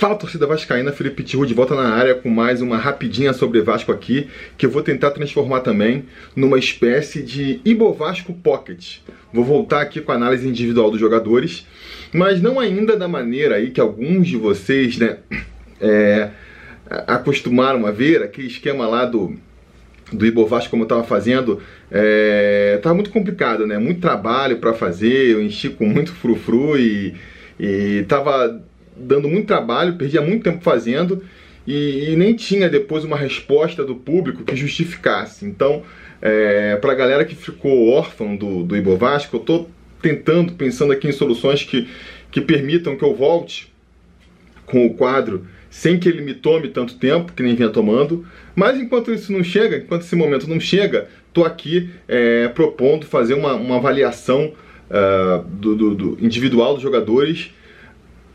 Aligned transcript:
Fala 0.00 0.16
torcida 0.16 0.46
vascaína, 0.46 0.92
Felipe 0.92 1.22
Tiru 1.22 1.44
de 1.44 1.52
volta 1.52 1.74
na 1.74 1.90
área 1.90 2.14
com 2.14 2.30
mais 2.30 2.62
uma 2.62 2.78
rapidinha 2.78 3.34
sobre 3.34 3.60
Vasco 3.60 3.92
aqui, 3.92 4.28
que 4.56 4.64
eu 4.64 4.70
vou 4.70 4.82
tentar 4.82 5.10
transformar 5.10 5.60
também 5.60 6.06
numa 6.34 6.58
espécie 6.58 7.22
de 7.22 7.60
Ibo 7.66 7.92
Vasco 7.92 8.32
Pocket. 8.32 9.00
Vou 9.30 9.44
voltar 9.44 9.82
aqui 9.82 10.00
com 10.00 10.10
a 10.10 10.14
análise 10.14 10.48
individual 10.48 10.90
dos 10.90 10.98
jogadores, 10.98 11.66
mas 12.14 12.40
não 12.40 12.58
ainda 12.58 12.96
da 12.96 13.06
maneira 13.06 13.56
aí 13.56 13.72
que 13.72 13.78
alguns 13.78 14.26
de 14.26 14.38
vocês, 14.38 14.96
né, 14.96 15.18
é, 15.78 16.30
acostumaram 17.06 17.84
a 17.86 17.90
ver, 17.90 18.22
aquele 18.22 18.46
esquema 18.46 18.88
lá 18.88 19.04
do 19.04 19.36
do 20.10 20.24
Ibo 20.24 20.46
Vasco 20.46 20.70
como 20.70 20.84
eu 20.84 20.86
estava 20.86 21.04
fazendo, 21.04 21.60
é, 21.90 22.80
tava 22.82 22.94
muito 22.94 23.10
complicado, 23.10 23.66
né? 23.66 23.76
Muito 23.76 24.00
trabalho 24.00 24.56
para 24.56 24.72
fazer, 24.72 25.28
eu 25.28 25.42
enchi 25.42 25.68
com 25.68 25.84
muito 25.84 26.10
frufru 26.10 26.78
e, 26.78 27.14
e 27.60 28.04
tava 28.08 28.69
dando 29.00 29.28
muito 29.28 29.46
trabalho, 29.46 29.96
perdia 29.96 30.20
muito 30.20 30.44
tempo 30.44 30.62
fazendo 30.62 31.22
e, 31.66 32.10
e 32.10 32.16
nem 32.16 32.34
tinha 32.34 32.68
depois 32.68 33.04
uma 33.04 33.16
resposta 33.16 33.84
do 33.84 33.94
público 33.94 34.44
que 34.44 34.56
justificasse. 34.56 35.44
Então, 35.44 35.82
é, 36.20 36.76
para 36.76 36.92
a 36.92 36.94
galera 36.94 37.24
que 37.24 37.34
ficou 37.34 37.90
órfã 37.90 38.34
do, 38.34 38.62
do 38.62 38.76
Ibo 38.76 38.96
Vasco, 38.96 39.36
eu 39.36 39.40
estou 39.40 39.70
tentando, 40.00 40.52
pensando 40.52 40.92
aqui 40.92 41.08
em 41.08 41.12
soluções 41.12 41.62
que, 41.62 41.88
que 42.30 42.40
permitam 42.40 42.96
que 42.96 43.04
eu 43.04 43.14
volte 43.14 43.72
com 44.66 44.86
o 44.86 44.94
quadro 44.94 45.46
sem 45.68 45.98
que 45.98 46.08
ele 46.08 46.20
me 46.20 46.34
tome 46.34 46.68
tanto 46.68 46.96
tempo, 46.96 47.32
que 47.32 47.42
nem 47.42 47.54
vinha 47.54 47.68
tomando. 47.68 48.26
Mas 48.56 48.78
enquanto 48.78 49.12
isso 49.12 49.32
não 49.32 49.44
chega, 49.44 49.76
enquanto 49.76 50.02
esse 50.02 50.16
momento 50.16 50.48
não 50.48 50.58
chega, 50.58 51.08
estou 51.28 51.44
aqui 51.44 51.90
é, 52.08 52.48
propondo 52.48 53.06
fazer 53.06 53.34
uma, 53.34 53.54
uma 53.54 53.76
avaliação 53.76 54.52
uh, 54.90 55.44
do, 55.44 55.76
do, 55.76 55.94
do 55.94 56.18
individual 56.20 56.74
dos 56.74 56.82
jogadores 56.82 57.52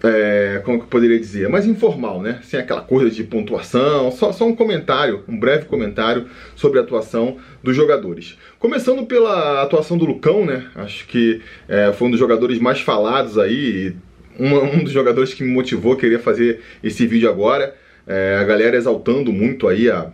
é, 0.05 0.61
como 0.63 0.77
que 0.77 0.83
eu 0.83 0.89
poderia 0.89 1.19
dizer, 1.19 1.49
mais 1.49 1.65
informal, 1.65 2.21
né? 2.21 2.39
Sem 2.43 2.59
aquela 2.59 2.81
coisa 2.81 3.09
de 3.09 3.23
pontuação, 3.23 4.11
só, 4.11 4.31
só 4.31 4.45
um 4.45 4.55
comentário, 4.55 5.23
um 5.27 5.37
breve 5.37 5.65
comentário 5.65 6.27
sobre 6.55 6.79
a 6.79 6.83
atuação 6.83 7.37
dos 7.63 7.75
jogadores. 7.75 8.37
Começando 8.59 9.05
pela 9.05 9.63
atuação 9.63 9.97
do 9.97 10.05
Lucão, 10.05 10.45
né? 10.45 10.67
Acho 10.75 11.07
que 11.07 11.41
é, 11.67 11.91
foi 11.91 12.07
um 12.07 12.11
dos 12.11 12.19
jogadores 12.19 12.59
mais 12.59 12.81
falados 12.81 13.37
aí, 13.37 13.95
um, 14.39 14.53
um 14.55 14.83
dos 14.83 14.91
jogadores 14.91 15.33
que 15.33 15.43
me 15.43 15.51
motivou, 15.51 15.95
queria 15.95 16.19
fazer 16.19 16.61
esse 16.83 17.07
vídeo 17.07 17.29
agora. 17.29 17.75
É, 18.07 18.37
a 18.39 18.43
galera 18.43 18.77
exaltando 18.77 19.33
muito 19.33 19.67
aí 19.67 19.89
a, 19.89 20.11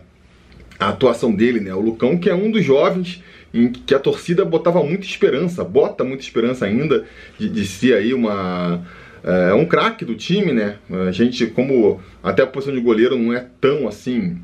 a 0.78 0.88
atuação 0.88 1.34
dele, 1.34 1.60
né? 1.60 1.74
O 1.74 1.80
Lucão, 1.80 2.16
que 2.16 2.30
é 2.30 2.34
um 2.34 2.50
dos 2.50 2.64
jovens 2.64 3.22
em 3.52 3.70
que 3.70 3.94
a 3.94 3.98
torcida 3.98 4.44
botava 4.46 4.82
muita 4.82 5.04
esperança, 5.04 5.62
bota 5.62 6.02
muita 6.02 6.22
esperança 6.22 6.64
ainda 6.64 7.04
de, 7.38 7.50
de 7.50 7.66
ser 7.66 7.94
aí 7.94 8.14
uma 8.14 8.82
é, 9.24 9.50
é 9.50 9.54
um 9.54 9.64
craque 9.64 10.04
do 10.04 10.14
time, 10.14 10.52
né? 10.52 10.76
A 11.08 11.12
gente, 11.12 11.46
como 11.46 12.00
até 12.22 12.42
a 12.42 12.46
posição 12.46 12.74
de 12.74 12.80
goleiro 12.80 13.16
não 13.16 13.32
é 13.32 13.46
tão 13.60 13.86
assim 13.86 14.38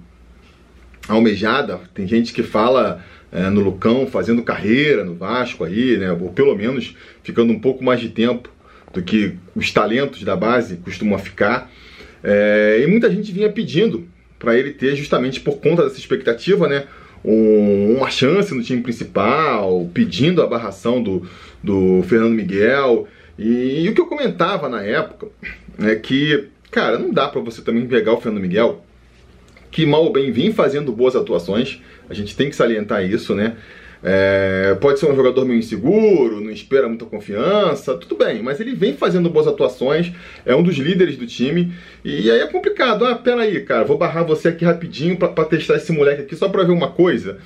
almejada, 1.08 1.80
tem 1.94 2.06
gente 2.06 2.32
que 2.32 2.42
fala 2.42 3.02
é, 3.32 3.48
no 3.48 3.60
Lucão 3.60 4.06
fazendo 4.06 4.42
carreira 4.42 5.04
no 5.04 5.14
Vasco 5.14 5.64
aí, 5.64 5.96
né? 5.96 6.12
Ou 6.12 6.30
pelo 6.30 6.56
menos 6.56 6.94
ficando 7.22 7.52
um 7.52 7.58
pouco 7.58 7.82
mais 7.82 8.00
de 8.00 8.08
tempo 8.08 8.50
do 8.92 9.02
que 9.02 9.34
os 9.54 9.70
talentos 9.70 10.22
da 10.22 10.36
base 10.36 10.76
costumam 10.76 11.18
ficar. 11.18 11.70
É, 12.22 12.80
e 12.82 12.86
muita 12.86 13.10
gente 13.10 13.32
vinha 13.32 13.50
pedindo 13.50 14.06
para 14.38 14.56
ele 14.56 14.72
ter, 14.72 14.94
justamente 14.96 15.40
por 15.40 15.58
conta 15.58 15.84
dessa 15.84 15.98
expectativa, 15.98 16.68
né? 16.68 16.84
Um, 17.24 17.96
uma 17.96 18.10
chance 18.10 18.54
no 18.54 18.62
time 18.62 18.80
principal, 18.80 19.88
pedindo 19.92 20.40
a 20.40 20.46
barração 20.46 21.02
do, 21.02 21.28
do 21.62 22.02
Fernando 22.04 22.34
Miguel. 22.34 23.08
E, 23.38 23.84
e, 23.84 23.88
o 23.88 23.94
que 23.94 24.00
eu 24.00 24.06
comentava 24.06 24.68
na 24.68 24.82
época 24.82 25.28
é 25.80 25.94
que, 25.94 26.48
cara, 26.70 26.98
não 26.98 27.12
dá 27.12 27.28
para 27.28 27.40
você 27.40 27.62
também 27.62 27.86
pegar 27.86 28.12
o 28.12 28.20
Fernando 28.20 28.42
Miguel, 28.42 28.84
que 29.70 29.86
mal 29.86 30.04
ou 30.04 30.12
bem 30.12 30.32
vem 30.32 30.52
fazendo 30.52 30.90
boas 30.90 31.14
atuações, 31.14 31.80
a 32.10 32.14
gente 32.14 32.34
tem 32.34 32.50
que 32.50 32.56
salientar 32.56 33.04
isso, 33.04 33.34
né? 33.34 33.56
É, 34.02 34.76
pode 34.80 35.00
ser 35.00 35.10
um 35.10 35.14
jogador 35.14 35.44
meio 35.44 35.58
inseguro, 35.58 36.40
não 36.40 36.50
espera 36.50 36.88
muita 36.88 37.04
confiança, 37.04 37.96
tudo 37.96 38.16
bem, 38.16 38.42
mas 38.42 38.60
ele 38.60 38.74
vem 38.74 38.94
fazendo 38.94 39.28
boas 39.28 39.46
atuações, 39.46 40.12
é 40.46 40.54
um 40.54 40.62
dos 40.62 40.76
líderes 40.76 41.16
do 41.16 41.26
time, 41.26 41.72
e 42.04 42.30
aí 42.30 42.40
é 42.40 42.46
complicado. 42.46 43.04
Ah, 43.04 43.14
peraí, 43.16 43.60
cara, 43.60 43.84
vou 43.84 43.98
barrar 43.98 44.24
você 44.24 44.48
aqui 44.48 44.64
rapidinho 44.64 45.16
para 45.16 45.44
testar 45.44 45.76
esse 45.76 45.92
moleque 45.92 46.22
aqui 46.22 46.36
só 46.36 46.48
pra 46.48 46.62
ver 46.62 46.72
uma 46.72 46.90
coisa 46.90 47.38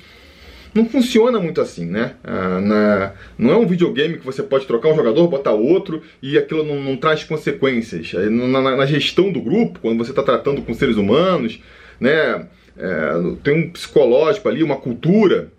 não 0.73 0.85
funciona 0.85 1.39
muito 1.39 1.61
assim, 1.61 1.85
né? 1.85 2.13
Ah, 2.23 2.59
na, 2.59 3.11
não 3.37 3.51
é 3.51 3.57
um 3.57 3.67
videogame 3.67 4.17
que 4.17 4.25
você 4.25 4.41
pode 4.41 4.65
trocar 4.65 4.89
um 4.89 4.95
jogador, 4.95 5.27
botar 5.27 5.51
outro 5.51 6.01
e 6.21 6.37
aquilo 6.37 6.63
não, 6.63 6.81
não 6.81 6.97
traz 6.97 7.23
consequências. 7.23 8.11
Na, 8.13 8.61
na, 8.61 8.75
na, 8.77 8.85
gestão 8.85 9.31
do 9.31 9.41
grupo, 9.41 9.79
quando 9.79 9.97
você 9.97 10.11
está 10.11 10.23
tratando 10.23 10.61
com 10.61 10.73
seres 10.73 10.97
humanos, 10.97 11.61
né? 11.99 12.47
É, 12.75 13.11
tem 13.43 13.53
um 13.55 13.69
psicológico 13.69 14.49
ali, 14.49 14.63
uma 14.63 14.77
cultura 14.77 15.51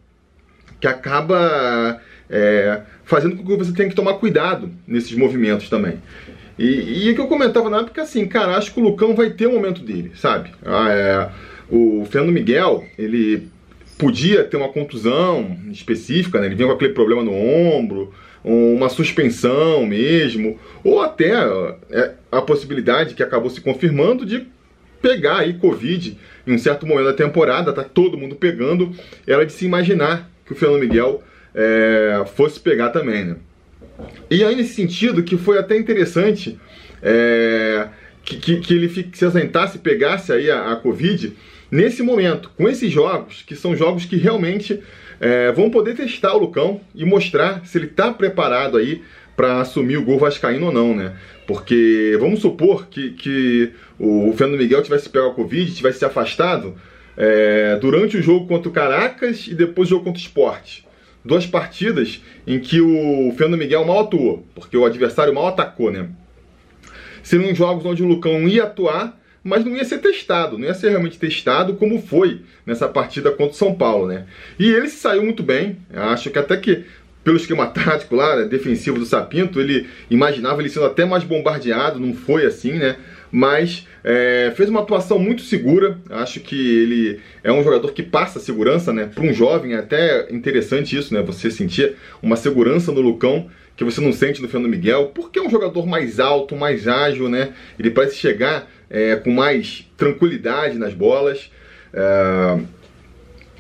que 0.81 0.87
acaba 0.89 2.01
é, 2.29 2.81
fazendo 3.05 3.37
com 3.37 3.45
que 3.45 3.57
você 3.57 3.73
tenha 3.73 3.89
que 3.89 3.95
tomar 3.95 4.15
cuidado 4.15 4.71
nesses 4.87 5.13
movimentos 5.13 5.69
também. 5.69 6.03
E, 6.59 7.07
e 7.07 7.11
o 7.11 7.15
que 7.15 7.21
eu 7.21 7.29
comentava 7.29 7.71
na 7.71 7.79
época 7.79 8.03
assim, 8.03 8.27
cara, 8.27 8.57
acho 8.57 8.73
que 8.73 8.81
o 8.81 8.83
Lucão 8.83 9.15
vai 9.15 9.31
ter 9.31 9.47
o 9.47 9.53
momento 9.53 9.81
dele, 9.81 10.13
sabe? 10.17 10.51
Ah, 10.65 10.91
é, 10.91 11.31
o 11.71 12.05
Fernando 12.11 12.33
Miguel, 12.33 12.85
ele 12.99 13.49
podia 13.99 14.45
ter 14.45 14.57
uma 14.57 14.69
contusão 14.69 15.57
específica, 15.71 16.41
né? 16.41 16.47
ele 16.47 16.55
vinha 16.55 16.69
com 16.69 16.75
aquele 16.75 16.93
problema 16.93 17.23
no 17.23 17.33
ombro, 17.33 18.13
uma 18.45 18.91
suspensão 18.91 19.87
mesmo, 19.87 20.59
ou 20.83 21.01
até 21.01 21.33
é, 21.91 22.13
a 22.31 22.43
possibilidade 22.43 23.15
que 23.15 23.23
acabou 23.23 23.49
se 23.49 23.61
confirmando 23.61 24.27
de 24.27 24.47
pegar 25.01 25.39
aí 25.39 25.55
Covid 25.55 26.19
em 26.47 26.53
um 26.53 26.59
certo 26.59 26.87
momento 26.87 27.07
da 27.07 27.13
temporada, 27.15 27.73
tá 27.73 27.83
todo 27.83 28.19
mundo 28.19 28.37
pegando, 28.37 28.93
era 29.27 29.47
de 29.47 29.53
se 29.53 29.65
imaginar 29.65 30.31
que 30.45 30.53
o 30.53 30.57
Fernando 30.57 30.81
Miguel 30.81 31.23
é, 31.55 32.23
fosse 32.35 32.61
pegar 32.61 32.91
também, 32.91 33.25
né? 33.25 33.37
E 34.31 34.43
aí 34.45 34.57
nesse 34.57 34.75
sentido 34.75 35.23
que 35.23 35.37
foi 35.39 35.59
até 35.59 35.77
interessante 35.77 36.59
é, 37.03 37.89
que, 38.25 38.37
que, 38.37 38.61
que, 38.61 38.75
ele 38.75 38.89
se 39.13 39.25
assentasse, 39.25 39.79
pegasse 39.79 40.33
aí 40.33 40.51
a, 40.51 40.73
a 40.73 40.77
Covid, 40.77 41.35
nesse 41.71 42.03
momento, 42.03 42.51
com 42.57 42.69
esses 42.69 42.91
jogos, 42.91 43.43
que 43.43 43.55
são 43.55 43.77
jogos 43.77 44.05
que 44.05 44.17
realmente 44.17 44.81
é, 45.21 45.53
vão 45.53 45.71
poder 45.71 45.95
testar 45.95 46.35
o 46.35 46.39
Lucão 46.39 46.81
e 46.95 47.05
mostrar 47.05 47.65
se 47.65 47.79
ele 47.79 47.87
está 47.87 48.13
preparado 48.13 48.77
aí 48.77 49.03
para 49.37 49.61
assumir 49.61 49.97
o 49.97 50.05
gol 50.05 50.19
vascaíno 50.19 50.67
ou 50.67 50.73
não, 50.73 50.95
né? 50.95 51.17
Porque 51.47 52.17
vamos 52.21 52.41
supor 52.41 52.87
que, 52.87 53.11
que 53.11 53.73
o 53.99 54.33
Fernando 54.37 54.59
Miguel 54.59 54.83
tivesse 54.83 55.09
pego 55.09 55.29
a 55.29 55.35
Covid, 55.35 55.75
tivesse 55.75 55.99
se 55.99 56.05
afastado 56.05 56.75
é, 57.17 57.77
durante 57.81 58.17
o 58.17 58.23
jogo 58.23 58.47
contra 58.47 58.69
o 58.69 58.73
Caracas 58.73 59.47
e 59.47 59.55
depois 59.55 59.89
o 59.89 59.91
jogo 59.91 60.05
contra 60.05 60.21
o 60.21 60.23
Esporte. 60.23 60.87
Duas 61.25 61.47
partidas 61.47 62.23
em 62.47 62.59
que 62.59 62.81
o 62.81 63.33
Fernando 63.37 63.59
Miguel 63.59 63.85
mal 63.85 64.01
atuou, 64.01 64.47
porque 64.55 64.77
o 64.77 64.85
adversário 64.85 65.35
mal 65.35 65.49
atacou, 65.49 65.91
né? 65.91 66.09
Seriam 67.23 67.55
jogos 67.55 67.85
onde 67.87 68.03
o 68.03 68.07
Lucão 68.07 68.47
ia 68.47 68.65
atuar 68.65 69.19
mas 69.45 69.65
não 69.65 69.77
ia 69.77 69.85
ser 69.85 69.99
testado, 69.99 70.59
não 70.59 70.67
ia 70.67 70.75
ser 70.75 70.89
realmente 70.89 71.19
testado 71.19 71.75
como 71.75 72.01
foi 72.01 72.41
nessa 72.65 72.89
partida 72.89 73.31
contra 73.31 73.53
o 73.53 73.55
São 73.55 73.75
Paulo, 73.75 74.07
né? 74.07 74.25
E 74.59 74.67
ele 74.67 74.89
se 74.89 74.97
saiu 74.97 75.23
muito 75.23 75.43
bem, 75.43 75.77
acho 75.93 76.31
que 76.31 76.39
até 76.39 76.57
que 76.57 76.85
pelo 77.25 77.37
esquema 77.39 77.67
tático 77.69 78.15
lá, 78.15 78.37
né, 78.37 78.45
defensivo 78.45 78.99
do 78.99 79.07
Sapinto, 79.07 79.61
ele 79.61 79.87
imaginava 80.11 80.61
ele 80.61 80.69
sendo 80.69 80.87
até 80.87 81.05
mais 81.05 81.25
bombardeado, 81.25 81.99
não 81.99 82.13
foi 82.15 82.45
assim, 82.45 82.75
né? 82.75 82.97
Mas 83.33 83.89
é, 84.05 84.53
fez 84.55 84.69
uma 84.69 84.81
atuação 84.81 85.19
muito 85.19 85.43
segura. 85.43 85.99
Acho 86.09 86.39
que 86.39 86.55
ele 86.55 87.21
é 87.43 87.51
um 87.51 87.65
jogador 87.65 87.91
que 87.93 88.03
passa 88.03 88.39
segurança, 88.39 88.93
né? 88.93 89.11
Para 89.13 89.25
um 89.25 89.35
jovem 89.35 89.73
é 89.73 89.79
até 89.79 90.33
interessante 90.33 90.97
isso, 90.97 91.13
né? 91.13 91.21
Você 91.23 91.51
sentir 91.51 91.97
uma 92.23 92.37
segurança 92.37 92.93
no 92.93 93.01
Lucão 93.01 93.51
que 93.77 93.85
você 93.85 94.01
não 94.01 94.13
sente 94.13 94.41
no 94.41 94.49
Fernando 94.49 94.71
Miguel, 94.71 95.07
porque 95.15 95.39
é 95.39 95.43
um 95.43 95.51
jogador 95.51 95.87
mais 95.87 96.21
alto, 96.21 96.55
mais 96.55 96.87
ágil, 96.87 97.29
né? 97.29 97.53
Ele 97.79 97.91
parece 97.91 98.17
chegar 98.17 98.71
é, 98.89 99.17
com 99.17 99.31
mais 99.31 99.89
tranquilidade 99.97 100.79
nas 100.79 100.95
bolas. 100.95 101.51
É, 101.93 102.59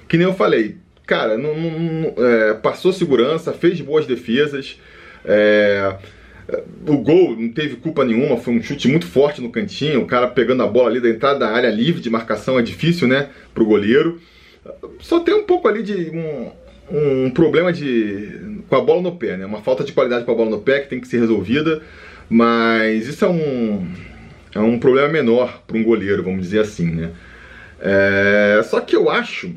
que 0.09 0.17
nem 0.17 0.27
eu 0.27 0.35
falei, 0.35 0.77
cara, 1.07 1.37
não, 1.37 1.55
não, 1.57 2.15
é, 2.19 2.55
passou 2.55 2.93
segurança, 2.93 3.53
fez 3.53 3.81
boas 3.81 4.07
defesas. 4.07 4.79
É, 5.25 5.97
o 6.87 6.99
gol 6.99 7.37
não 7.37 7.49
teve 7.49 7.77
culpa 7.77 8.05
nenhuma, 8.05 8.37
foi 8.37 8.55
um 8.55 8.63
chute 8.63 8.87
muito 8.87 9.07
forte 9.07 9.41
no 9.41 9.51
cantinho. 9.51 10.03
O 10.03 10.07
cara 10.07 10.29
pegando 10.29 10.63
a 10.63 10.67
bola 10.67 10.91
ali 10.91 11.01
da 11.01 11.09
entrada 11.09 11.41
da 11.41 11.51
área 11.51 11.71
livre 11.71 12.01
de 12.01 12.11
marcação 12.11 12.59
é 12.59 12.63
difícil, 12.63 13.09
né, 13.09 13.31
pro 13.53 13.65
goleiro. 13.65 14.21
Só 15.01 15.21
tem 15.21 15.35
um 15.35 15.45
pouco 15.45 15.69
ali 15.69 15.83
de 15.83 16.11
um, 16.11 16.51
um 16.91 17.31
problema 17.31 17.73
de 17.73 18.63
com 18.69 18.77
a 18.77 18.81
bola 18.81 19.03
no 19.03 19.17
pé, 19.17 19.37
né? 19.37 19.47
Uma 19.47 19.63
falta 19.63 19.85
de 19.85 19.93
qualidade 19.93 20.25
com 20.25 20.33
a 20.33 20.35
bola 20.35 20.51
no 20.51 20.61
pé 20.61 20.81
que 20.81 20.89
tem 20.89 21.01
que 21.01 21.09
ser 21.09 21.21
resolvida. 21.21 21.83
Mas 22.29 23.07
isso 23.07 23.25
é 23.25 23.29
um 23.29 23.87
é 24.55 24.61
um 24.61 24.79
problema 24.79 25.09
menor 25.09 25.63
para 25.67 25.77
um 25.77 25.83
goleiro, 25.83 26.23
vamos 26.23 26.43
dizer 26.43 26.61
assim, 26.61 26.87
né? 26.87 27.11
É, 27.81 28.63
só 28.65 28.81
que 28.81 28.95
eu 28.95 29.11
acho. 29.11 29.53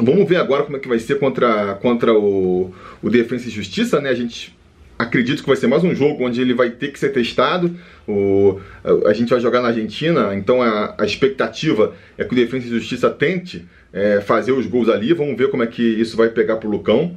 Vamos 0.00 0.28
ver 0.28 0.36
agora 0.36 0.64
como 0.64 0.76
é 0.76 0.80
que 0.80 0.88
vai 0.88 0.98
ser 0.98 1.18
contra, 1.18 1.74
contra 1.74 2.12
o, 2.12 2.74
o 3.02 3.10
Defensa 3.10 3.48
e 3.48 3.50
Justiça, 3.50 4.00
né? 4.00 4.10
A 4.10 4.14
gente 4.14 4.56
acredito 4.98 5.42
que 5.42 5.48
vai 5.48 5.56
ser 5.56 5.66
mais 5.66 5.84
um 5.84 5.94
jogo 5.94 6.24
onde 6.24 6.40
ele 6.40 6.54
vai 6.54 6.70
ter 6.70 6.88
que 6.88 6.98
ser 6.98 7.10
testado. 7.10 7.76
O, 8.06 8.60
a, 8.82 9.10
a 9.10 9.12
gente 9.12 9.30
vai 9.30 9.40
jogar 9.40 9.60
na 9.60 9.68
Argentina, 9.68 10.34
então 10.34 10.62
a, 10.62 10.94
a 10.98 11.04
expectativa 11.04 11.94
é 12.16 12.24
que 12.24 12.32
o 12.32 12.36
Defesa 12.36 12.66
e 12.66 12.70
Justiça 12.70 13.10
tente 13.10 13.66
é, 13.94 14.20
fazer 14.20 14.52
os 14.52 14.66
gols 14.66 14.88
ali. 14.88 15.14
Vamos 15.14 15.38
ver 15.38 15.48
como 15.48 15.62
é 15.62 15.66
que 15.66 15.82
isso 15.82 16.16
vai 16.16 16.28
pegar 16.28 16.56
pro 16.56 16.68
Lucão. 16.68 17.16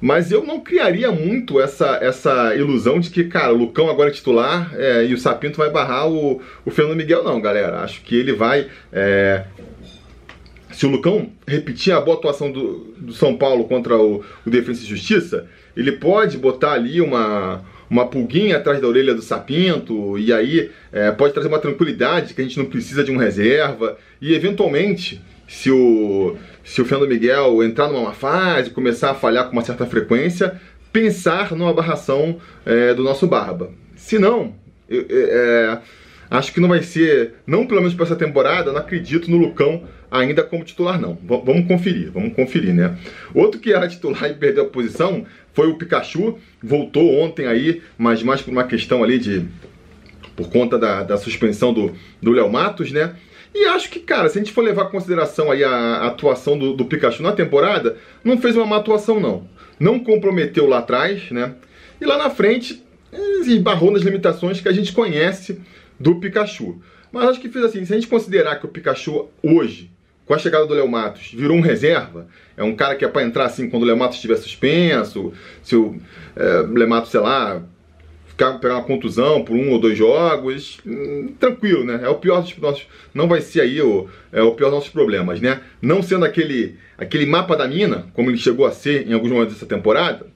Mas 0.00 0.32
eu 0.32 0.42
não 0.42 0.60
criaria 0.60 1.12
muito 1.12 1.60
essa, 1.60 1.98
essa 2.00 2.54
ilusão 2.56 2.98
de 2.98 3.10
que, 3.10 3.24
cara, 3.24 3.52
o 3.52 3.56
Lucão 3.56 3.88
agora 3.88 4.08
é 4.08 4.12
titular 4.12 4.74
é, 4.74 5.04
e 5.04 5.12
o 5.12 5.18
Sapinto 5.18 5.58
vai 5.58 5.70
barrar 5.70 6.08
o, 6.08 6.40
o 6.64 6.70
Fernando 6.70 6.96
Miguel, 6.96 7.22
não, 7.22 7.40
galera. 7.40 7.80
Acho 7.80 8.00
que 8.02 8.16
ele 8.16 8.32
vai. 8.32 8.66
É... 8.92 9.44
Se 10.72 10.86
o 10.86 10.88
Lucão 10.88 11.30
repetir 11.46 11.92
a 11.92 12.00
boa 12.00 12.16
atuação 12.16 12.50
do, 12.50 12.94
do 12.96 13.12
São 13.12 13.36
Paulo 13.36 13.64
contra 13.64 13.96
o, 13.98 14.24
o 14.46 14.50
Defesa 14.50 14.82
e 14.82 14.86
Justiça, 14.86 15.46
ele 15.76 15.92
pode 15.92 16.38
botar 16.38 16.72
ali 16.72 17.00
uma, 17.00 17.62
uma 17.90 18.06
pulguinha 18.06 18.56
atrás 18.56 18.80
da 18.80 18.86
orelha 18.86 19.14
do 19.14 19.20
Sapinto, 19.20 20.18
e 20.18 20.32
aí 20.32 20.70
é, 20.92 21.10
pode 21.10 21.34
trazer 21.34 21.48
uma 21.48 21.58
tranquilidade 21.58 22.32
que 22.32 22.40
a 22.40 22.44
gente 22.44 22.58
não 22.58 22.66
precisa 22.66 23.04
de 23.04 23.10
um 23.10 23.16
reserva, 23.16 23.98
e 24.22 24.32
eventualmente, 24.32 25.20
se 25.50 25.68
o, 25.68 26.36
se 26.62 26.80
o 26.80 26.84
Fernando 26.84 27.08
Miguel 27.08 27.60
entrar 27.64 27.88
numa 27.88 28.12
fase, 28.12 28.70
começar 28.70 29.10
a 29.10 29.14
falhar 29.14 29.46
com 29.46 29.52
uma 29.52 29.64
certa 29.64 29.84
frequência, 29.84 30.60
pensar 30.92 31.50
numa 31.56 31.74
barração 31.74 32.36
é, 32.64 32.94
do 32.94 33.02
nosso 33.02 33.26
Barba. 33.26 33.72
Se 33.96 34.16
não, 34.16 34.54
eu, 34.88 35.04
é, 35.10 35.78
acho 36.30 36.54
que 36.54 36.60
não 36.60 36.68
vai 36.68 36.84
ser, 36.84 37.34
não 37.44 37.66
pelo 37.66 37.80
menos 37.80 37.94
para 37.94 38.04
essa 38.04 38.14
temporada, 38.14 38.70
não 38.70 38.78
acredito 38.78 39.28
no 39.28 39.38
Lucão 39.38 39.82
ainda 40.08 40.44
como 40.44 40.62
titular 40.62 41.00
não. 41.00 41.14
V 41.14 41.42
vamos 41.44 41.66
conferir, 41.66 42.12
vamos 42.12 42.32
conferir, 42.32 42.72
né? 42.72 42.96
Outro 43.34 43.60
que 43.60 43.72
era 43.72 43.88
titular 43.88 44.26
e 44.30 44.34
perdeu 44.34 44.62
a 44.62 44.68
posição 44.68 45.26
foi 45.52 45.66
o 45.66 45.74
Pikachu, 45.74 46.38
voltou 46.62 47.20
ontem 47.20 47.48
aí, 47.48 47.82
mas 47.98 48.22
mais 48.22 48.40
por 48.40 48.52
uma 48.52 48.62
questão 48.62 49.02
ali 49.02 49.18
de 49.18 49.44
por 50.36 50.48
conta 50.48 50.78
da, 50.78 51.02
da 51.02 51.16
suspensão 51.16 51.74
do 51.74 52.30
Léo 52.30 52.48
Matos, 52.48 52.92
né? 52.92 53.16
E 53.54 53.64
acho 53.66 53.90
que, 53.90 54.00
cara, 54.00 54.28
se 54.28 54.38
a 54.38 54.42
gente 54.42 54.52
for 54.52 54.62
levar 54.62 54.86
em 54.86 54.90
consideração 54.90 55.50
aí 55.50 55.64
a 55.64 56.06
atuação 56.06 56.56
do, 56.56 56.72
do 56.72 56.84
Pikachu 56.84 57.22
na 57.22 57.32
temporada, 57.32 57.96
não 58.22 58.38
fez 58.38 58.56
uma 58.56 58.66
má 58.66 58.76
atuação, 58.76 59.18
não. 59.18 59.48
Não 59.78 59.98
comprometeu 59.98 60.66
lá 60.66 60.78
atrás, 60.78 61.30
né? 61.30 61.54
E 62.00 62.04
lá 62.04 62.16
na 62.16 62.30
frente, 62.30 62.82
esbarrou 63.42 63.90
nas 63.90 64.02
limitações 64.02 64.60
que 64.60 64.68
a 64.68 64.72
gente 64.72 64.92
conhece 64.92 65.60
do 65.98 66.16
Pikachu. 66.16 66.80
Mas 67.12 67.28
acho 67.28 67.40
que 67.40 67.48
fez 67.48 67.64
assim, 67.64 67.84
se 67.84 67.92
a 67.92 67.96
gente 67.96 68.08
considerar 68.08 68.56
que 68.56 68.66
o 68.66 68.68
Pikachu 68.68 69.28
hoje, 69.42 69.90
com 70.24 70.32
a 70.32 70.38
chegada 70.38 70.66
do 70.66 70.74
Léo 70.74 70.88
Matos, 70.88 71.32
virou 71.34 71.56
um 71.56 71.60
reserva, 71.60 72.28
é 72.56 72.62
um 72.62 72.74
cara 72.74 72.94
que 72.94 73.04
é 73.04 73.08
para 73.08 73.24
entrar 73.24 73.46
assim 73.46 73.68
quando 73.68 73.82
o 73.82 73.86
Léo 73.86 73.96
Matos 73.96 74.16
estiver 74.16 74.36
suspenso, 74.36 75.32
se 75.62 75.74
o 75.74 76.00
é, 76.36 76.64
Léo 76.72 76.88
Matos, 76.88 77.10
sei 77.10 77.20
lá, 77.20 77.62
ficar, 78.40 78.58
pegar 78.58 78.76
uma 78.76 78.84
contusão 78.84 79.44
por 79.44 79.54
um 79.54 79.70
ou 79.70 79.78
dois 79.78 79.96
jogos, 79.96 80.78
hum, 80.86 81.34
tranquilo, 81.38 81.84
né? 81.84 82.00
É 82.02 82.08
o 82.08 82.14
pior 82.14 82.40
dos 82.40 82.56
nossos. 82.56 82.86
Não 83.12 83.28
vai 83.28 83.42
ser 83.42 83.60
aí 83.60 83.82
o, 83.82 84.08
é 84.32 84.42
o 84.42 84.52
pior 84.52 84.68
dos 84.68 84.76
nossos 84.76 84.90
problemas, 84.90 85.40
né? 85.40 85.60
Não 85.82 86.02
sendo 86.02 86.24
aquele, 86.24 86.76
aquele 86.96 87.26
mapa 87.26 87.54
da 87.54 87.68
mina, 87.68 88.06
como 88.14 88.30
ele 88.30 88.38
chegou 88.38 88.64
a 88.66 88.72
ser 88.72 89.06
em 89.06 89.12
alguns 89.12 89.30
momentos 89.30 89.54
dessa 89.54 89.66
temporada, 89.66 90.26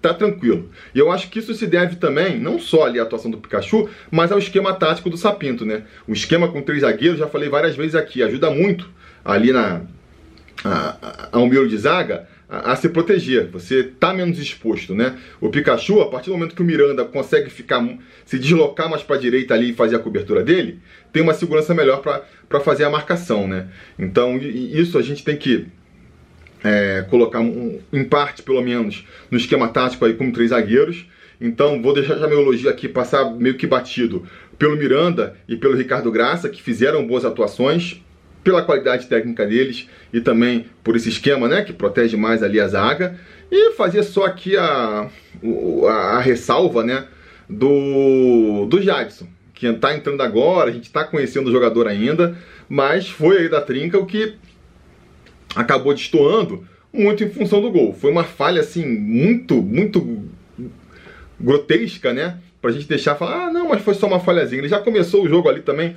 tá 0.00 0.14
tranquilo. 0.14 0.70
E 0.94 0.98
eu 0.98 1.12
acho 1.12 1.28
que 1.28 1.38
isso 1.38 1.54
se 1.54 1.66
deve 1.66 1.96
também, 1.96 2.38
não 2.38 2.58
só 2.58 2.84
ali 2.84 2.98
à 2.98 3.02
atuação 3.02 3.30
do 3.30 3.38
Pikachu, 3.38 3.88
mas 4.10 4.32
ao 4.32 4.38
esquema 4.38 4.72
tático 4.72 5.10
do 5.10 5.18
Sapinto, 5.18 5.66
né? 5.66 5.82
O 6.08 6.12
esquema 6.12 6.48
com 6.48 6.62
três 6.62 6.80
zagueiros, 6.80 7.18
já 7.18 7.28
falei 7.28 7.48
várias 7.48 7.76
vezes 7.76 7.94
aqui, 7.94 8.22
ajuda 8.22 8.50
muito 8.50 8.88
ali 9.24 9.52
na 9.52 9.82
ao 11.32 11.46
miolo 11.48 11.68
de 11.68 11.76
zaga 11.76 12.28
a, 12.52 12.72
a, 12.72 12.76
se 12.76 12.90
proteger. 12.90 13.48
Você 13.48 13.82
tá 13.82 14.12
menos 14.12 14.38
exposto, 14.38 14.94
né? 14.94 15.16
O 15.40 15.48
Pikachu, 15.48 16.02
a 16.02 16.10
partir 16.10 16.28
do 16.28 16.34
momento 16.34 16.54
que 16.54 16.60
o 16.60 16.64
Miranda 16.64 17.02
consegue 17.02 17.48
ficar 17.48 17.82
se 18.26 18.38
deslocar 18.38 18.90
mais 18.90 19.02
para 19.02 19.16
a 19.16 19.18
direita 19.18 19.54
ali 19.54 19.70
e 19.70 19.74
fazer 19.74 19.96
a 19.96 19.98
cobertura 19.98 20.42
dele, 20.42 20.78
tem 21.10 21.22
uma 21.22 21.32
segurança 21.32 21.74
melhor 21.74 22.02
para 22.02 22.60
fazer 22.60 22.84
a 22.84 22.90
marcação, 22.90 23.48
né? 23.48 23.68
Então 23.98 24.36
isso 24.36 24.98
a 24.98 25.02
gente 25.02 25.24
tem 25.24 25.34
que 25.34 25.66
é, 26.62 27.06
colocar 27.08 27.40
um, 27.40 27.80
em 27.90 28.04
parte, 28.04 28.42
pelo 28.42 28.60
menos, 28.60 29.06
no 29.30 29.38
esquema 29.38 29.68
tático 29.68 30.04
aí 30.04 30.12
como 30.12 30.30
três 30.30 30.50
zagueiros. 30.50 31.06
Então 31.40 31.80
vou 31.80 31.94
deixar 31.94 32.18
já 32.18 32.28
meu 32.28 32.42
elogio 32.42 32.68
aqui 32.68 32.86
passar 32.86 33.24
meio 33.32 33.56
que 33.56 33.66
batido 33.66 34.26
pelo 34.58 34.76
Miranda 34.76 35.36
e 35.48 35.56
pelo 35.56 35.74
Ricardo 35.74 36.12
Graça, 36.12 36.50
que 36.50 36.62
fizeram 36.62 37.06
boas 37.06 37.24
atuações 37.24 38.01
pela 38.42 38.62
qualidade 38.62 39.06
técnica 39.06 39.46
deles 39.46 39.88
e 40.12 40.20
também 40.20 40.66
por 40.82 40.96
esse 40.96 41.08
esquema, 41.08 41.48
né, 41.48 41.62
que 41.62 41.72
protege 41.72 42.16
mais 42.16 42.42
ali 42.42 42.60
a 42.60 42.68
zaga. 42.68 43.18
E 43.50 43.72
fazer 43.72 44.02
só 44.02 44.24
aqui 44.24 44.56
a, 44.56 45.08
a, 45.86 45.92
a 45.92 46.20
ressalva, 46.20 46.82
né, 46.82 47.06
do, 47.48 48.66
do 48.66 48.80
Jadson, 48.80 49.26
que 49.52 49.66
está 49.66 49.94
entrando 49.94 50.22
agora, 50.22 50.70
a 50.70 50.72
gente 50.72 50.84
está 50.84 51.04
conhecendo 51.04 51.48
o 51.48 51.52
jogador 51.52 51.86
ainda, 51.86 52.36
mas 52.68 53.08
foi 53.08 53.38
aí 53.38 53.48
da 53.48 53.60
trinca 53.60 53.98
o 53.98 54.06
que 54.06 54.34
acabou 55.54 55.92
destoando 55.92 56.66
muito 56.92 57.24
em 57.24 57.30
função 57.30 57.60
do 57.60 57.70
gol. 57.70 57.94
Foi 57.94 58.10
uma 58.10 58.24
falha, 58.24 58.60
assim, 58.60 58.86
muito, 58.86 59.62
muito 59.62 60.24
grotesca, 61.40 62.12
né? 62.12 62.38
Pra 62.60 62.70
gente 62.70 62.86
deixar 62.86 63.14
falar, 63.14 63.46
ah, 63.46 63.52
não, 63.52 63.68
mas 63.68 63.82
foi 63.82 63.94
só 63.94 64.06
uma 64.06 64.20
falhazinha. 64.20 64.60
Ele 64.60 64.68
já 64.68 64.78
começou 64.78 65.24
o 65.24 65.28
jogo 65.28 65.48
ali 65.48 65.62
também 65.62 65.96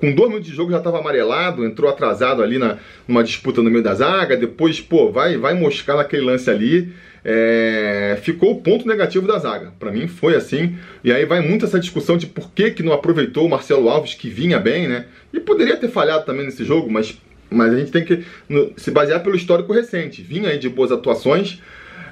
com 0.00 0.12
dois 0.12 0.28
minutos 0.30 0.48
de 0.48 0.56
jogo 0.56 0.70
já 0.70 0.78
estava 0.78 0.98
amarelado, 0.98 1.64
entrou 1.64 1.90
atrasado 1.90 2.42
ali 2.42 2.58
na, 2.58 2.78
numa 3.06 3.22
disputa 3.22 3.62
no 3.62 3.70
meio 3.70 3.84
da 3.84 3.94
zaga, 3.94 4.36
depois, 4.36 4.80
pô, 4.80 5.12
vai, 5.12 5.36
vai 5.36 5.54
moscar 5.54 5.96
naquele 5.96 6.22
lance 6.22 6.48
ali. 6.50 6.92
É, 7.22 8.18
ficou 8.22 8.52
o 8.52 8.62
ponto 8.62 8.88
negativo 8.88 9.26
da 9.26 9.38
zaga. 9.38 9.74
Para 9.78 9.92
mim 9.92 10.08
foi 10.08 10.34
assim. 10.34 10.76
E 11.04 11.12
aí 11.12 11.26
vai 11.26 11.40
muito 11.40 11.66
essa 11.66 11.78
discussão 11.78 12.16
de 12.16 12.26
por 12.26 12.50
que, 12.50 12.70
que 12.70 12.82
não 12.82 12.94
aproveitou 12.94 13.44
o 13.44 13.50
Marcelo 13.50 13.90
Alves, 13.90 14.14
que 14.14 14.30
vinha 14.30 14.58
bem, 14.58 14.88
né? 14.88 15.04
E 15.30 15.38
poderia 15.38 15.76
ter 15.76 15.88
falhado 15.88 16.24
também 16.24 16.46
nesse 16.46 16.64
jogo, 16.64 16.90
mas, 16.90 17.20
mas 17.50 17.74
a 17.74 17.78
gente 17.78 17.90
tem 17.90 18.04
que 18.04 18.24
no, 18.48 18.72
se 18.74 18.90
basear 18.90 19.22
pelo 19.22 19.36
histórico 19.36 19.70
recente. 19.70 20.22
Vinha 20.22 20.48
aí 20.48 20.58
de 20.58 20.70
boas 20.70 20.90
atuações. 20.90 21.60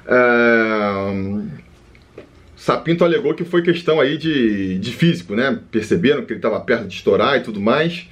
É, 0.07 1.59
Sapinto 2.59 3.05
alegou 3.05 3.33
que 3.33 3.45
foi 3.45 3.61
questão 3.61 4.01
aí 4.01 4.17
de, 4.17 4.77
de 4.79 4.91
físico, 4.91 5.33
né? 5.33 5.57
Perceberam 5.71 6.25
que 6.25 6.33
ele 6.33 6.39
estava 6.39 6.59
perto 6.59 6.87
de 6.87 6.93
estourar 6.93 7.37
e 7.37 7.39
tudo 7.39 7.61
mais. 7.61 8.05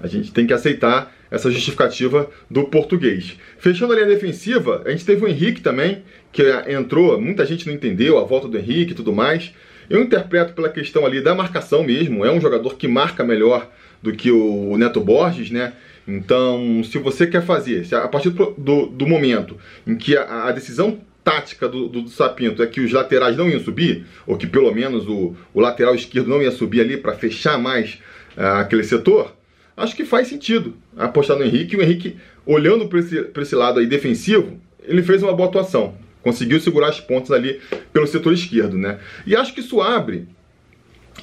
A 0.00 0.08
gente 0.08 0.32
tem 0.32 0.44
que 0.44 0.52
aceitar 0.52 1.14
essa 1.30 1.48
justificativa 1.52 2.28
do 2.50 2.64
português. 2.64 3.38
Fechando 3.58 3.92
a 3.92 3.96
linha 3.96 4.08
defensiva, 4.08 4.82
a 4.84 4.90
gente 4.90 5.04
teve 5.04 5.24
o 5.24 5.28
Henrique 5.28 5.60
também, 5.60 6.02
que 6.32 6.42
entrou, 6.68 7.20
muita 7.20 7.46
gente 7.46 7.64
não 7.64 7.72
entendeu 7.72 8.18
a 8.18 8.24
volta 8.24 8.48
do 8.48 8.58
Henrique 8.58 8.90
e 8.90 8.94
tudo 8.96 9.12
mais. 9.12 9.54
Eu 9.88 10.02
interpreto 10.02 10.52
pela 10.52 10.68
questão 10.68 11.06
ali 11.06 11.20
da 11.20 11.32
marcação 11.32 11.84
mesmo, 11.84 12.26
é 12.26 12.32
um 12.32 12.40
jogador 12.40 12.74
que 12.74 12.88
marca 12.88 13.22
melhor 13.22 13.70
do 14.02 14.12
que 14.12 14.32
o 14.32 14.76
Neto 14.76 15.00
Borges, 15.00 15.52
né? 15.52 15.74
Então, 16.08 16.82
se 16.82 16.98
você 16.98 17.24
quer 17.24 17.42
fazer, 17.42 17.86
a 17.94 18.08
partir 18.08 18.30
do, 18.30 18.86
do 18.86 19.06
momento 19.06 19.56
em 19.86 19.94
que 19.94 20.16
a, 20.16 20.48
a 20.48 20.50
decisão 20.50 20.98
tática 21.26 21.68
do, 21.68 21.88
do, 21.88 22.02
do, 22.02 22.08
Sapinto 22.08 22.62
é 22.62 22.68
que 22.68 22.80
os 22.80 22.92
laterais 22.92 23.36
não 23.36 23.48
iam 23.48 23.58
subir, 23.58 24.06
ou 24.24 24.36
que 24.36 24.46
pelo 24.46 24.72
menos 24.72 25.08
o, 25.08 25.34
o 25.52 25.60
lateral 25.60 25.92
esquerdo 25.92 26.28
não 26.28 26.40
ia 26.40 26.52
subir 26.52 26.80
ali 26.80 26.96
para 26.96 27.14
fechar 27.14 27.58
mais 27.58 27.94
uh, 28.36 28.60
aquele 28.60 28.84
setor, 28.84 29.34
acho 29.76 29.96
que 29.96 30.04
faz 30.04 30.28
sentido 30.28 30.76
apostar 30.96 31.36
no 31.36 31.44
Henrique. 31.44 31.76
O 31.76 31.82
Henrique, 31.82 32.16
olhando 32.46 32.86
para 32.86 33.00
esse, 33.00 33.28
esse 33.38 33.56
lado 33.56 33.80
aí 33.80 33.86
defensivo, 33.86 34.60
ele 34.84 35.02
fez 35.02 35.20
uma 35.20 35.34
boa 35.34 35.48
atuação. 35.48 35.96
Conseguiu 36.22 36.60
segurar 36.60 36.90
as 36.90 37.00
pontas 37.00 37.32
ali 37.32 37.60
pelo 37.92 38.06
setor 38.06 38.32
esquerdo, 38.32 38.78
né? 38.78 39.00
E 39.26 39.34
acho 39.34 39.52
que 39.52 39.60
isso 39.60 39.80
abre 39.80 40.28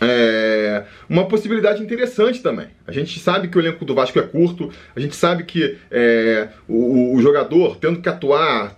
é, 0.01 0.83
uma 1.07 1.29
possibilidade 1.29 1.81
interessante 1.81 2.41
também. 2.41 2.67
A 2.85 2.91
gente 2.91 3.17
sabe 3.19 3.47
que 3.47 3.57
o 3.57 3.61
elenco 3.61 3.85
do 3.85 3.95
Vasco 3.95 4.19
é 4.19 4.23
curto, 4.23 4.69
a 4.93 4.99
gente 4.99 5.15
sabe 5.15 5.45
que 5.45 5.77
é, 5.89 6.49
o, 6.67 7.15
o, 7.15 7.21
jogador, 7.21 7.77
tendo 7.77 8.01
que 8.01 8.09
atuar 8.09 8.77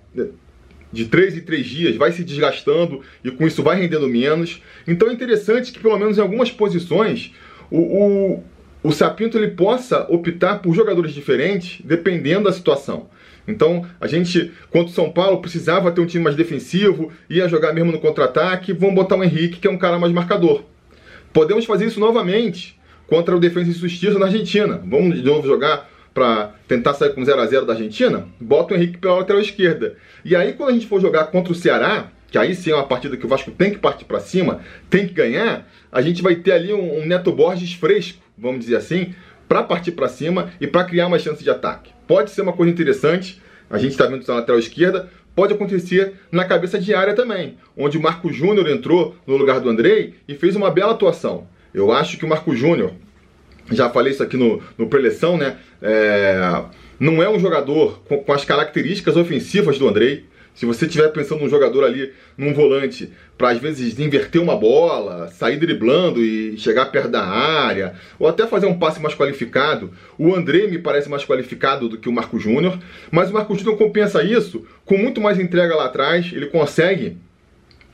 de 0.95 1.05
três 1.05 1.37
em 1.37 1.41
três 1.41 1.65
dias, 1.65 1.95
vai 1.95 2.11
se 2.11 2.23
desgastando 2.23 3.01
e 3.23 3.29
com 3.29 3.45
isso 3.45 3.61
vai 3.61 3.79
rendendo 3.79 4.07
menos. 4.07 4.61
Então 4.87 5.09
é 5.09 5.13
interessante 5.13 5.71
que 5.71 5.79
pelo 5.79 5.97
menos 5.99 6.17
em 6.17 6.21
algumas 6.21 6.49
posições 6.49 7.33
o, 7.69 7.79
o, 7.79 8.43
o 8.81 8.91
Sapinto 8.91 9.37
ele 9.37 9.49
possa 9.49 10.07
optar 10.09 10.59
por 10.59 10.73
jogadores 10.73 11.13
diferentes 11.13 11.81
dependendo 11.85 12.45
da 12.45 12.53
situação. 12.53 13.09
Então, 13.47 13.85
a 14.01 14.07
gente, 14.07 14.51
quanto 14.71 14.89
São 14.89 15.11
Paulo, 15.11 15.39
precisava 15.39 15.91
ter 15.91 16.01
um 16.01 16.05
time 16.05 16.23
mais 16.23 16.35
defensivo, 16.35 17.11
ia 17.29 17.47
jogar 17.47 17.73
mesmo 17.73 17.91
no 17.91 17.99
contra-ataque, 17.99 18.73
vamos 18.73 18.95
botar 18.95 19.15
o 19.15 19.23
Henrique, 19.23 19.59
que 19.59 19.67
é 19.67 19.69
um 19.69 19.77
cara 19.77 19.99
mais 19.99 20.11
marcador. 20.11 20.63
Podemos 21.31 21.63
fazer 21.63 21.85
isso 21.85 21.99
novamente 21.99 22.75
contra 23.05 23.35
o 23.35 23.39
Defensa 23.39 23.69
e 23.69 23.73
Justiça 23.73 24.17
na 24.17 24.25
Argentina. 24.25 24.81
Vamos 24.83 25.15
de 25.15 25.21
novo 25.21 25.45
jogar 25.45 25.87
para 26.15 26.55
tentar 26.65 26.93
sair 26.93 27.13
com 27.13 27.25
0 27.25 27.41
a 27.41 27.45
0 27.45 27.65
da 27.65 27.73
Argentina, 27.73 28.25
bota 28.39 28.73
o 28.73 28.77
Henrique 28.77 28.97
pela 28.97 29.17
lateral 29.17 29.41
esquerda. 29.41 29.97
E 30.23 30.33
aí 30.33 30.53
quando 30.53 30.69
a 30.69 30.73
gente 30.73 30.87
for 30.87 31.01
jogar 31.01 31.25
contra 31.25 31.51
o 31.51 31.55
Ceará, 31.55 32.09
que 32.31 32.37
aí 32.37 32.55
sim 32.55 32.71
é 32.71 32.75
uma 32.75 32.87
partida 32.87 33.17
que 33.17 33.25
o 33.25 33.29
Vasco 33.29 33.51
tem 33.51 33.71
que 33.71 33.77
partir 33.77 34.05
para 34.05 34.21
cima, 34.21 34.61
tem 34.89 35.05
que 35.05 35.13
ganhar, 35.13 35.67
a 35.91 36.01
gente 36.01 36.23
vai 36.23 36.35
ter 36.35 36.53
ali 36.53 36.73
um, 36.73 37.01
um 37.01 37.05
Neto 37.05 37.33
Borges 37.33 37.73
fresco, 37.73 38.19
vamos 38.37 38.61
dizer 38.61 38.77
assim, 38.77 39.13
para 39.47 39.61
partir 39.61 39.91
para 39.91 40.07
cima 40.07 40.53
e 40.59 40.65
para 40.65 40.85
criar 40.85 41.07
uma 41.07 41.19
chance 41.19 41.43
de 41.43 41.49
ataque. 41.49 41.91
Pode 42.07 42.31
ser 42.31 42.43
uma 42.43 42.53
coisa 42.53 42.71
interessante, 42.71 43.41
a 43.69 43.77
gente 43.77 43.91
está 43.91 44.05
vendo 44.05 44.25
na 44.25 44.35
lateral 44.35 44.57
esquerda, 44.57 45.09
pode 45.35 45.53
acontecer 45.53 46.13
na 46.31 46.45
cabeça 46.45 46.79
diária 46.79 47.13
também, 47.13 47.57
onde 47.77 47.97
o 47.97 48.01
Marco 48.01 48.31
Júnior 48.31 48.69
entrou 48.69 49.17
no 49.27 49.35
lugar 49.35 49.59
do 49.59 49.69
Andrei 49.69 50.15
e 50.29 50.33
fez 50.33 50.55
uma 50.55 50.71
bela 50.71 50.93
atuação. 50.93 51.45
Eu 51.73 51.91
acho 51.91 52.17
que 52.17 52.23
o 52.23 52.29
Marco 52.29 52.55
Júnior, 52.55 52.93
já 53.71 53.89
falei 53.89 54.13
isso 54.13 54.23
aqui 54.23 54.37
no, 54.37 54.61
no 54.77 54.87
preleção, 54.87 55.37
né? 55.37 55.57
É, 55.81 56.63
não 56.99 57.21
é 57.21 57.29
um 57.29 57.39
jogador 57.39 58.01
com, 58.07 58.17
com 58.19 58.33
as 58.33 58.45
características 58.45 59.15
ofensivas 59.17 59.77
do 59.77 59.87
Andrei. 59.87 60.25
Se 60.53 60.65
você 60.65 60.85
estiver 60.85 61.09
pensando 61.09 61.41
num 61.41 61.49
jogador 61.49 61.83
ali, 61.83 62.13
num 62.37 62.53
volante, 62.53 63.11
para 63.37 63.49
às 63.49 63.57
vezes 63.57 63.99
inverter 63.99 64.41
uma 64.41 64.55
bola, 64.55 65.27
sair 65.27 65.57
driblando 65.57 66.23
e 66.23 66.57
chegar 66.57 66.85
perto 66.85 67.09
da 67.09 67.25
área, 67.25 67.95
ou 68.17 68.25
até 68.25 68.47
fazer 68.47 68.65
um 68.65 68.79
passe 68.79 69.01
mais 69.01 69.13
qualificado, 69.13 69.91
o 70.17 70.33
André 70.33 70.67
me 70.67 70.79
parece 70.79 71.09
mais 71.09 71.25
qualificado 71.25 71.89
do 71.89 71.97
que 71.97 72.07
o 72.07 72.13
Marco 72.13 72.39
Júnior, 72.39 72.79
mas 73.11 73.29
o 73.29 73.33
Marco 73.33 73.53
Júnior 73.53 73.77
compensa 73.77 74.23
isso 74.23 74.65
com 74.85 74.97
muito 74.97 75.19
mais 75.19 75.37
entrega 75.37 75.75
lá 75.75 75.87
atrás, 75.87 76.31
ele 76.31 76.45
consegue 76.45 77.17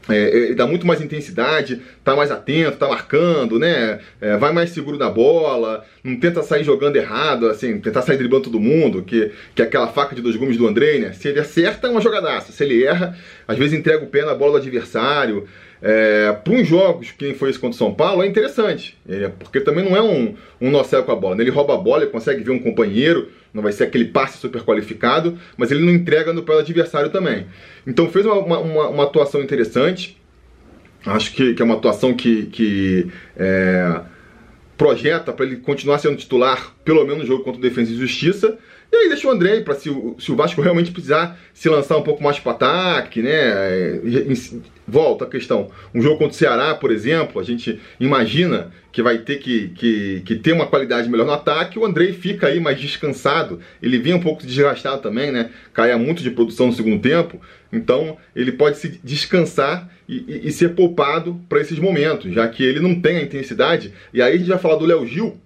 é, 0.09 0.15
é, 0.15 0.37
ele 0.37 0.55
dá 0.55 0.65
muito 0.65 0.85
mais 0.85 1.01
intensidade, 1.01 1.81
tá 2.03 2.15
mais 2.15 2.31
atento, 2.31 2.77
tá 2.77 2.87
marcando, 2.87 3.59
né? 3.59 3.99
É, 4.19 4.37
vai 4.37 4.51
mais 4.51 4.71
seguro 4.71 4.97
da 4.97 5.09
bola, 5.09 5.85
não 6.03 6.19
tenta 6.19 6.41
sair 6.41 6.63
jogando 6.63 6.95
errado, 6.95 7.47
assim, 7.47 7.79
tentar 7.79 8.01
sair 8.01 8.17
driblando 8.17 8.45
todo 8.45 8.59
mundo, 8.59 9.03
que, 9.03 9.31
que 9.53 9.61
é 9.61 9.65
aquela 9.65 9.87
faca 9.87 10.15
de 10.15 10.21
dois 10.21 10.35
gumes 10.35 10.57
do 10.57 10.67
Andrei, 10.67 10.99
né? 10.99 11.13
Se 11.13 11.27
ele 11.27 11.39
acerta, 11.39 11.87
é 11.87 11.89
uma 11.91 12.01
jogadaça. 12.01 12.51
Se 12.51 12.63
ele 12.63 12.83
erra, 12.83 13.15
às 13.51 13.57
vezes 13.57 13.77
entrega 13.77 14.03
o 14.03 14.07
pé 14.07 14.23
na 14.23 14.33
bola 14.33 14.53
do 14.53 14.57
adversário. 14.57 15.47
É, 15.81 16.31
para 16.31 16.53
uns 16.53 16.67
jogos, 16.67 17.11
quem 17.11 17.33
foi 17.33 17.49
esse 17.49 17.59
contra 17.59 17.75
o 17.75 17.77
São 17.77 17.93
Paulo, 17.93 18.23
é 18.23 18.27
interessante, 18.27 18.95
é, 19.09 19.29
porque 19.29 19.59
também 19.59 19.83
não 19.83 19.97
é 19.97 20.01
um, 20.01 20.35
um 20.59 20.69
nocel 20.69 21.03
com 21.03 21.11
a 21.11 21.15
bola. 21.15 21.35
Né? 21.35 21.43
Ele 21.43 21.51
rouba 21.51 21.73
a 21.73 21.77
bola, 21.77 22.03
ele 22.03 22.11
consegue 22.11 22.43
ver 22.43 22.51
um 22.51 22.59
companheiro, 22.59 23.29
não 23.53 23.63
vai 23.63 23.71
ser 23.71 23.85
aquele 23.85 24.05
passe 24.05 24.37
super 24.37 24.61
qualificado, 24.61 25.37
mas 25.57 25.71
ele 25.71 25.83
não 25.83 25.91
entrega 25.91 26.31
no 26.31 26.43
pé 26.43 26.53
do 26.53 26.59
adversário 26.59 27.09
também. 27.09 27.47
Então 27.85 28.07
fez 28.09 28.25
uma, 28.25 28.35
uma, 28.35 28.89
uma 28.89 29.03
atuação 29.03 29.41
interessante, 29.41 30.17
acho 31.05 31.33
que, 31.33 31.55
que, 31.55 31.61
é 31.61 31.65
uma 31.65 31.75
atuação 31.75 32.13
que, 32.13 32.45
que 32.45 33.07
é, 33.35 34.01
projeta 34.77 35.33
para 35.33 35.45
ele 35.45 35.57
continuar 35.57 35.97
sendo 35.97 36.15
titular, 36.15 36.75
pelo 36.85 37.03
menos 37.03 37.19
no 37.19 37.25
jogo 37.25 37.43
contra 37.43 37.59
o 37.59 37.61
Defesa 37.61 37.91
e 37.91 37.97
Justiça. 37.97 38.57
E 38.91 38.95
aí 38.95 39.07
deixa 39.07 39.25
o 39.27 39.31
André 39.31 39.61
para 39.61 39.73
se, 39.73 39.89
se, 40.19 40.31
o 40.31 40.35
Vasco 40.35 40.61
realmente 40.61 40.91
precisar 40.91 41.39
se 41.53 41.69
lançar 41.69 41.97
um 41.97 42.01
pouco 42.01 42.21
mais 42.21 42.37
para 42.39 42.51
ataque, 42.51 43.21
né? 43.21 43.31
É, 43.31 44.01
volta 44.85 45.23
a 45.23 45.29
questão. 45.29 45.71
Um 45.95 46.01
jogo 46.01 46.17
contra 46.17 46.33
o 46.33 46.37
Ceará, 46.37 46.75
por 46.75 46.91
exemplo, 46.91 47.39
a 47.39 47.43
gente 47.43 47.79
imagina 47.99 48.71
que 48.91 49.01
vai 49.01 49.19
ter 49.19 49.37
que, 49.37 49.69
que, 49.69 50.21
que 50.25 50.35
ter 50.35 50.51
uma 50.51 50.67
qualidade 50.67 51.09
melhor 51.09 51.25
no 51.25 51.31
ataque. 51.31 51.79
O 51.79 51.85
Andrei 51.85 52.11
fica 52.11 52.47
aí 52.47 52.59
mais 52.59 52.77
descansado. 52.77 53.61
Ele 53.81 53.97
vinha 53.97 54.17
um 54.17 54.21
pouco 54.21 54.45
desgastado 54.45 55.01
também, 55.01 55.31
né? 55.31 55.51
Caia 55.73 55.97
muito 55.97 56.21
de 56.21 56.29
produção 56.29 56.67
no 56.67 56.73
segundo 56.73 57.01
tempo. 57.01 57.39
Então 57.71 58.17
ele 58.35 58.51
pode 58.51 58.77
se 58.77 58.99
descansar 59.01 59.89
e, 60.09 60.17
e, 60.27 60.47
e 60.49 60.51
ser 60.51 60.75
poupado 60.75 61.39
para 61.47 61.61
esses 61.61 61.79
momentos, 61.79 62.33
já 62.33 62.45
que 62.49 62.61
ele 62.61 62.81
não 62.81 62.99
tem 62.99 63.17
a 63.17 63.23
intensidade. 63.23 63.93
E 64.13 64.21
aí 64.21 64.33
a 64.33 64.37
gente 64.37 64.49
vai 64.49 64.59
falar 64.59 64.75
do 64.75 64.85
Léo 64.85 65.07
Gil 65.07 65.39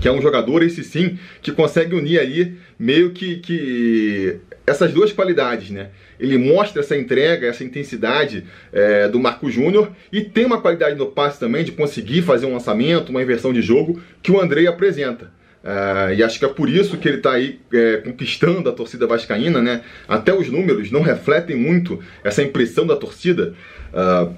que 0.00 0.08
é 0.08 0.12
um 0.12 0.20
jogador, 0.20 0.62
esse 0.62 0.82
sim, 0.82 1.18
que 1.40 1.52
consegue 1.52 1.94
unir 1.94 2.18
ali 2.18 2.56
meio 2.78 3.10
que, 3.10 3.36
que 3.36 4.36
essas 4.66 4.92
duas 4.92 5.12
qualidades, 5.12 5.70
né? 5.70 5.90
Ele 6.18 6.38
mostra 6.38 6.80
essa 6.80 6.96
entrega, 6.96 7.46
essa 7.46 7.64
intensidade 7.64 8.44
é, 8.72 9.08
do 9.08 9.18
Marco 9.18 9.50
Júnior 9.50 9.90
e 10.12 10.22
tem 10.22 10.44
uma 10.44 10.60
qualidade 10.60 10.96
no 10.96 11.06
passe 11.06 11.38
também 11.38 11.64
de 11.64 11.72
conseguir 11.72 12.22
fazer 12.22 12.46
um 12.46 12.52
lançamento, 12.52 13.10
uma 13.10 13.22
inversão 13.22 13.52
de 13.52 13.60
jogo 13.60 14.00
que 14.22 14.32
o 14.32 14.40
Andrei 14.40 14.66
apresenta. 14.66 15.32
Uh, 15.64 16.12
e 16.14 16.22
acho 16.22 16.38
que 16.38 16.44
é 16.44 16.48
por 16.48 16.68
isso 16.68 16.98
que 16.98 17.08
ele 17.08 17.16
está 17.16 17.32
aí 17.32 17.58
é, 17.72 17.96
conquistando 17.96 18.68
a 18.68 18.72
torcida 18.72 19.06
vascaína, 19.06 19.62
né? 19.62 19.80
Até 20.06 20.34
os 20.34 20.50
números 20.50 20.90
não 20.90 21.00
refletem 21.00 21.56
muito 21.56 22.00
essa 22.22 22.42
impressão 22.42 22.86
da 22.86 22.94
torcida. 22.96 23.54
Uh, 23.90 24.34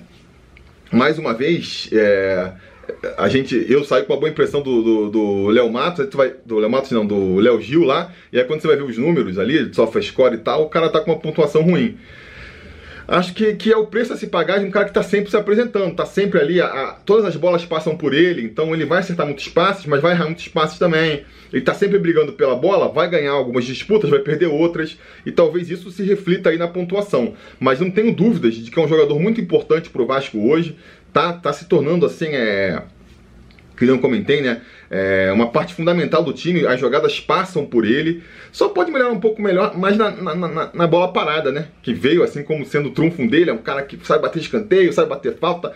mais 0.93 1.19
uma 1.19 1.35
vez, 1.35 1.89
é, 1.93 2.53
a 3.17 3.29
gente, 3.29 3.67
eu 3.69 3.85
saio 3.85 4.05
com 4.05 4.13
uma 4.13 4.21
boa 4.21 4.31
impressão 4.31 4.63
do, 4.63 5.11
do, 5.11 5.49
Léo 5.49 5.71
Matos, 5.71 6.07
tu 6.09 6.17
vai, 6.17 6.35
do 6.45 6.59
Léo 6.59 6.71
Matos 6.71 6.91
não, 6.91 7.07
do 7.07 7.37
Léo 7.37 7.61
Gil 7.61 7.85
lá, 7.85 8.13
e 8.33 8.39
aí 8.39 8.45
quando 8.45 8.61
você 8.61 8.69
vai 8.69 8.77
ver 8.77 8.85
os 8.85 8.99
números 8.99 9.39
ali, 9.39 9.73
sofre 9.75 10.03
score 10.03 10.35
e 10.35 10.39
tal, 10.39 10.63
o 10.63 10.69
cara 10.69 10.89
tá 10.89 11.01
com 11.01 11.11
uma 11.11 11.19
pontuação 11.19 11.63
ruim. 11.63 11.97
Acho 13.09 13.35
que, 13.35 13.55
que 13.55 13.73
é 13.73 13.77
o 13.77 13.87
preço 13.87 14.13
a 14.13 14.17
se 14.17 14.27
pagar 14.27 14.59
de 14.59 14.65
um 14.65 14.71
cara 14.71 14.87
que 14.87 14.91
está 14.91 15.03
sempre 15.03 15.31
se 15.31 15.37
apresentando, 15.37 15.93
está 15.93 16.05
sempre 16.05 16.41
ali, 16.41 16.61
a, 16.61 16.67
a, 16.67 16.93
todas 16.93 17.25
as 17.25 17.37
bolas 17.37 17.65
passam 17.65 17.97
por 17.97 18.13
ele, 18.13 18.43
então 18.43 18.75
ele 18.75 18.85
vai 18.85 18.99
acertar 18.99 19.25
muitos 19.25 19.49
passes, 19.49 19.87
mas 19.87 20.03
vai 20.03 20.13
errar 20.13 20.25
muitos 20.25 20.49
passes 20.49 20.77
também. 20.77 21.25
Ele 21.53 21.63
está 21.63 21.73
sempre 21.73 22.01
brigando 22.01 22.33
pela 22.33 22.57
bola, 22.57 22.89
vai 22.89 23.09
ganhar 23.09 23.31
algumas 23.31 23.65
disputas, 23.65 24.11
vai 24.11 24.19
perder 24.19 24.47
outras, 24.47 24.99
e 25.25 25.31
talvez 25.31 25.71
isso 25.71 25.89
se 25.93 26.03
reflita 26.03 26.51
aí 26.51 26.59
na 26.59 26.67
pontuação. 26.67 27.35
Mas 27.61 27.79
não 27.79 27.93
tenho 27.93 28.13
dúvidas 28.13 28.55
de 28.55 28.69
que 28.69 28.79
é 28.79 28.83
um 28.83 28.89
jogador 28.89 29.21
muito 29.21 29.41
importante 29.41 29.89
para 29.89 30.03
o 30.03 30.07
Vasco 30.07 30.39
hoje, 30.39 30.77
tá, 31.17 31.33
tá 31.33 31.51
se 31.51 31.65
tornando 31.65 32.05
assim, 32.05 32.27
é, 32.27 32.83
que 33.75 33.87
eu 33.87 33.99
comentei, 33.99 34.43
né? 34.43 34.61
É 34.91 35.33
uma 35.33 35.51
parte 35.51 35.73
fundamental 35.73 36.23
do 36.23 36.31
time, 36.31 36.67
as 36.67 36.79
jogadas 36.79 37.19
passam 37.19 37.65
por 37.65 37.87
ele. 37.87 38.23
Só 38.53 38.69
pode 38.69 38.93
melhorar 38.93 39.13
um 39.13 39.21
pouco 39.21 39.41
melhor, 39.41 39.77
mais 39.79 39.97
na, 39.97 40.11
na, 40.11 40.35
na, 40.35 40.71
na, 40.75 40.87
bola 40.87 41.11
parada, 41.15 41.51
né? 41.51 41.69
Que 41.83 41.95
veio 41.95 42.23
assim 42.23 42.43
como 42.43 42.67
sendo 42.67 42.91
o 42.91 42.93
trunfo 42.93 43.27
dele, 43.27 43.49
é 43.49 43.53
um 43.53 43.59
cara 43.59 43.83
que 43.83 43.99
sabe 44.07 44.23
bater 44.23 44.41
escanteio, 44.41 44.93
sabe 44.93 45.09
bater 45.09 45.39
falta. 45.39 45.73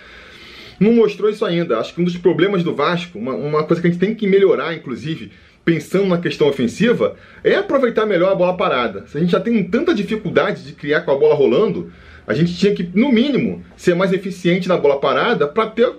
Não 0.78 0.92
mostrou 0.92 1.30
isso 1.30 1.44
ainda. 1.44 1.78
Acho 1.78 1.94
que 1.94 2.02
um 2.02 2.04
dos 2.04 2.18
problemas 2.18 2.62
do 2.62 2.74
Vasco, 2.74 3.18
uma, 3.18 3.32
uma 3.32 3.64
coisa 3.64 3.80
que 3.80 3.88
a 3.88 3.90
gente 3.90 4.00
tem 4.00 4.14
que 4.14 4.26
melhorar, 4.26 4.74
inclusive, 4.74 5.32
pensando 5.64 6.06
na 6.06 6.18
questão 6.18 6.48
ofensiva, 6.48 7.16
é 7.42 7.54
aproveitar 7.54 8.04
melhor 8.04 8.32
a 8.32 8.34
bola 8.34 8.56
parada. 8.58 9.06
Se 9.06 9.16
a 9.16 9.20
gente 9.20 9.32
já 9.32 9.40
tem 9.40 9.64
tanta 9.64 9.94
dificuldade 9.94 10.64
de 10.64 10.74
criar 10.74 11.00
com 11.00 11.12
a 11.12 11.18
bola 11.18 11.34
rolando, 11.34 11.90
a 12.26 12.34
gente 12.34 12.56
tinha 12.56 12.74
que, 12.74 12.88
no 12.94 13.10
mínimo, 13.10 13.64
ser 13.76 13.94
mais 13.94 14.12
eficiente 14.12 14.68
na 14.68 14.76
bola 14.76 15.00
parada 15.00 15.46
para 15.48 15.66
ter 15.66 15.90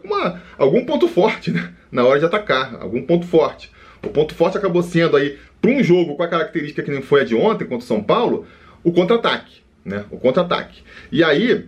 algum 0.57 0.85
ponto 0.85 1.07
forte 1.07 1.51
né? 1.51 1.71
na 1.91 2.05
hora 2.05 2.19
de 2.19 2.25
atacar, 2.25 2.77
algum 2.81 3.01
ponto 3.01 3.25
forte. 3.25 3.71
O 4.03 4.09
ponto 4.09 4.33
forte 4.33 4.57
acabou 4.57 4.81
sendo 4.81 5.17
aí, 5.17 5.37
para 5.61 5.71
um 5.71 5.83
jogo 5.83 6.15
com 6.15 6.23
a 6.23 6.27
característica 6.27 6.81
que 6.81 6.91
nem 6.91 7.01
foi 7.01 7.21
a 7.21 7.23
de 7.23 7.35
ontem 7.35 7.65
contra 7.65 7.83
o 7.83 7.87
São 7.87 8.01
Paulo, 8.01 8.47
o 8.83 8.91
contra-ataque. 8.91 9.61
Né? 9.85 10.05
O 10.09 10.17
contra-ataque. 10.17 10.81
E 11.11 11.23
aí, 11.23 11.65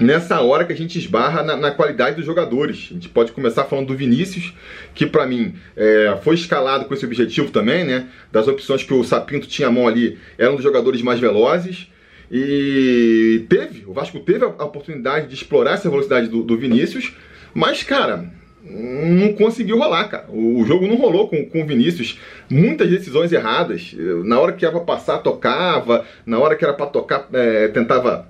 nessa 0.00 0.40
hora 0.40 0.64
que 0.64 0.72
a 0.72 0.76
gente 0.76 0.98
esbarra 0.98 1.42
na, 1.42 1.56
na, 1.56 1.70
qualidade 1.70 2.16
dos 2.16 2.24
jogadores. 2.24 2.88
A 2.90 2.94
gente 2.94 3.08
pode 3.08 3.32
começar 3.32 3.64
falando 3.64 3.88
do 3.88 3.96
Vinícius, 3.96 4.54
que 4.94 5.06
para 5.06 5.26
mim 5.26 5.54
é, 5.76 6.18
foi 6.22 6.34
escalado 6.34 6.84
com 6.84 6.94
esse 6.94 7.04
objetivo 7.04 7.50
também, 7.50 7.84
né? 7.84 8.08
Das 8.30 8.46
opções 8.48 8.82
que 8.82 8.94
o 8.94 9.04
Sapinto 9.04 9.46
tinha 9.46 9.68
a 9.68 9.70
mão 9.70 9.86
ali, 9.86 10.18
era 10.36 10.50
um 10.50 10.56
dos 10.56 10.64
jogadores 10.64 11.02
mais 11.02 11.20
velozes. 11.20 11.88
E 12.30 13.46
teve, 13.48 13.84
o 13.86 13.92
Vasco 13.92 14.20
teve 14.20 14.44
a 14.44 14.64
oportunidade 14.64 15.28
de 15.28 15.34
explorar 15.34 15.74
essa 15.74 15.88
velocidade 15.88 16.28
do, 16.28 16.42
do 16.42 16.58
Vinícius, 16.58 17.14
mas, 17.54 17.82
cara, 17.82 18.30
não 18.62 19.32
conseguiu 19.32 19.78
rolar, 19.78 20.08
cara. 20.08 20.26
O 20.28 20.64
jogo 20.66 20.86
não 20.86 20.96
rolou 20.96 21.28
com, 21.28 21.44
com 21.46 21.62
o 21.62 21.66
Vinícius. 21.66 22.18
Muitas 22.50 22.90
decisões 22.90 23.32
erradas. 23.32 23.94
Na 24.24 24.38
hora 24.38 24.52
que 24.52 24.64
era 24.64 24.74
pra 24.74 24.84
passar, 24.84 25.18
tocava. 25.18 26.04
Na 26.26 26.38
hora 26.38 26.54
que 26.54 26.64
era 26.64 26.74
pra 26.74 26.86
tocar, 26.86 27.28
é, 27.32 27.68
tentava 27.68 28.28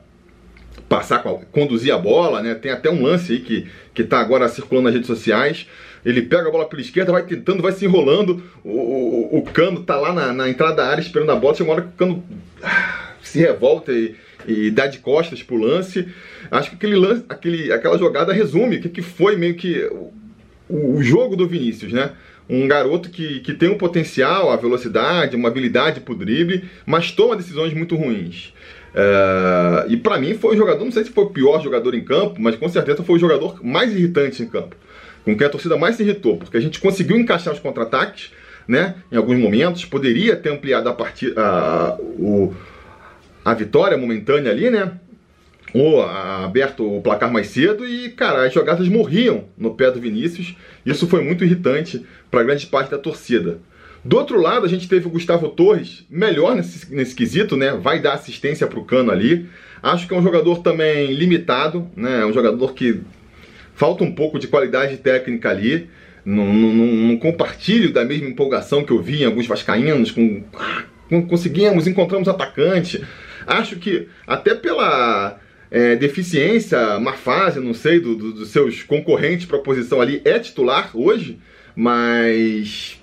passar, 0.89 1.23
conduzir 1.53 1.93
a 1.93 1.99
bola, 1.99 2.41
né? 2.41 2.55
Tem 2.55 2.71
até 2.71 2.91
um 2.91 3.03
lance 3.03 3.33
aí 3.33 3.41
que, 3.41 3.67
que 3.93 4.05
tá 4.05 4.21
agora 4.21 4.49
circulando 4.49 4.85
nas 4.85 4.95
redes 4.95 5.09
sociais. 5.09 5.67
Ele 6.05 6.23
pega 6.23 6.49
a 6.49 6.53
bola 6.53 6.67
pela 6.67 6.81
esquerda, 6.81 7.13
vai 7.13 7.25
tentando, 7.25 7.63
vai 7.63 7.73
se 7.73 7.85
enrolando. 7.85 8.43
O, 8.65 8.71
o, 8.71 9.39
o 9.39 9.43
Cano 9.43 9.83
tá 9.83 9.97
lá 9.97 10.13
na, 10.13 10.33
na 10.33 10.49
entrada 10.49 10.77
da 10.77 10.87
área 10.87 11.03
esperando 11.03 11.33
a 11.33 11.37
bola. 11.37 11.55
Chega 11.55 11.69
uma 11.69 11.75
hora 11.75 11.83
que 11.83 11.89
o 11.89 11.93
Cano 11.93 12.25
se 13.29 13.39
revolta 13.39 13.93
e, 13.93 14.15
e 14.47 14.71
dá 14.71 14.87
de 14.87 14.99
costas 14.99 15.43
pro 15.43 15.57
lance. 15.57 16.09
Acho 16.51 16.71
que 16.71 16.77
aquele 16.77 16.97
lance, 16.97 17.25
aquele, 17.29 17.73
aquela 17.73 17.99
jogada 17.99 18.33
resume 18.33 18.77
o 18.77 18.81
que, 18.81 18.89
que 18.89 19.03
foi 19.03 19.37
meio 19.37 19.55
que 19.55 19.89
o, 20.69 20.97
o 20.97 21.03
jogo 21.03 21.37
do 21.37 21.47
Vinícius, 21.47 21.93
né? 21.93 22.13
um 22.49 22.67
garoto 22.67 23.11
que, 23.11 23.41
que 23.41 23.53
tem 23.53 23.69
um 23.69 23.77
potencial, 23.77 24.51
a 24.51 24.57
velocidade, 24.57 25.37
uma 25.37 25.49
habilidade 25.49 26.01
pro 26.01 26.15
drible, 26.15 26.65
mas 26.87 27.13
toma 27.13 27.37
decisões 27.37 27.75
muito 27.75 27.95
ruins. 27.95 28.55
É, 28.95 29.85
e 29.89 29.97
para 29.97 30.19
mim 30.19 30.35
foi 30.35 30.55
o 30.55 30.57
jogador, 30.57 30.83
não 30.85 30.91
sei 30.91 31.05
se 31.05 31.11
foi 31.11 31.25
o 31.25 31.31
pior 31.31 31.63
jogador 31.63 31.95
em 31.95 32.03
campo, 32.03 32.37
mas 32.41 32.57
com 32.57 32.69
certeza 32.69 33.03
foi 33.03 33.17
o 33.17 33.19
jogador 33.19 33.63
mais 33.63 33.95
irritante 33.95 34.43
em 34.43 34.47
campo. 34.47 34.75
Com 35.25 35.37
quem 35.37 35.47
a 35.47 35.51
torcida 35.51 35.77
mais 35.77 35.97
se 35.97 36.03
irritou, 36.03 36.39
porque 36.39 36.57
a 36.57 36.61
gente 36.61 36.81
conseguiu 36.81 37.19
encaixar 37.19 37.53
os 37.53 37.61
contra-ataques, 37.61 38.31
né? 38.67 38.95
Em 39.13 39.17
alguns 39.17 39.39
momentos, 39.39 39.85
poderia 39.85 40.35
ter 40.37 40.51
ampliado 40.51 40.89
a 40.89 40.95
partida, 40.95 41.97
o, 42.01 42.55
a 43.51 43.55
vitória 43.55 43.97
momentânea 43.97 44.53
ali, 44.53 44.69
né? 44.69 44.93
Ou 45.73 46.03
aberto 46.03 46.97
o 46.97 47.01
placar 47.01 47.33
mais 47.33 47.49
cedo 47.49 47.87
e, 47.87 48.11
cara, 48.11 48.47
as 48.47 48.53
jogadas 48.53 48.89
morriam 48.89 49.45
no 49.57 49.75
pé 49.75 49.91
do 49.91 50.01
Vinícius. 50.01 50.55
Isso 50.85 51.07
foi 51.07 51.23
muito 51.23 51.45
irritante 51.45 52.05
para 52.31 52.43
grande 52.43 52.67
parte 52.67 52.91
da 52.91 52.99
torcida. 52.99 53.59
Do 54.05 54.17
outro 54.17 54.41
lado, 54.41 54.65
a 54.65 54.69
gente 54.69 54.89
teve 54.89 55.07
o 55.07 55.11
Gustavo 55.11 55.49
Torres, 55.49 56.05
melhor 56.11 56.55
nesse, 56.55 56.95
nesse 56.95 57.15
quesito, 57.15 57.57
né? 57.57 57.73
Vai 57.73 58.01
dar 58.01 58.15
assistência 58.15 58.67
para 58.67 58.79
o 58.79 58.85
Cano 58.85 59.11
ali. 59.11 59.49
Acho 59.83 60.07
que 60.07 60.15
é 60.15 60.17
um 60.17 60.23
jogador 60.23 60.59
também 60.63 61.13
limitado, 61.13 61.89
né? 61.97 62.21
É 62.21 62.27
um 62.27 62.33
jogador 62.33 62.75
que 62.75 63.01
falta 63.75 64.05
um 64.05 64.13
pouco 64.13 64.39
de 64.39 64.47
qualidade 64.47 64.99
técnica 64.99 65.51
ali. 65.51 65.89
Não, 66.25 67.19
compartilho 67.19 67.93
da 67.93 68.05
mesma 68.05 68.29
empolgação 68.29 68.85
que 68.85 68.93
eu 68.93 69.01
vi 69.01 69.23
em 69.23 69.27
alguns 69.27 69.47
vascaínos 69.47 70.11
com, 70.11 70.43
conseguimos, 71.29 71.87
encontramos 71.87 72.29
atacante. 72.29 73.03
Acho 73.49 73.77
que 73.77 74.09
até 74.27 74.55
pela 74.55 75.41
é, 75.71 75.97
deficiência, 75.97 77.01
má 77.01 77.15
fase, 77.15 77.59
não 77.61 77.73
sei, 77.73 77.99
do, 77.99 78.15
do, 78.15 78.33
dos 78.33 78.51
seus 78.51 78.83
concorrentes 78.83 79.47
para 79.47 79.57
a 79.57 79.63
posição 79.63 80.01
ali, 80.01 80.21
é 80.25 80.39
titular 80.39 80.91
hoje, 80.95 81.39
mas 81.75 83.01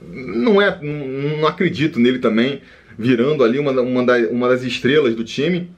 não 0.00 0.60
é, 0.60 0.78
não, 0.82 1.38
não 1.38 1.46
acredito 1.46 1.98
nele 1.98 2.18
também 2.18 2.60
virando 2.98 3.42
ali 3.42 3.58
uma, 3.58 3.72
uma, 3.80 4.04
da, 4.04 4.18
uma 4.28 4.48
das 4.48 4.62
estrelas 4.62 5.14
do 5.14 5.24
time. 5.24 5.70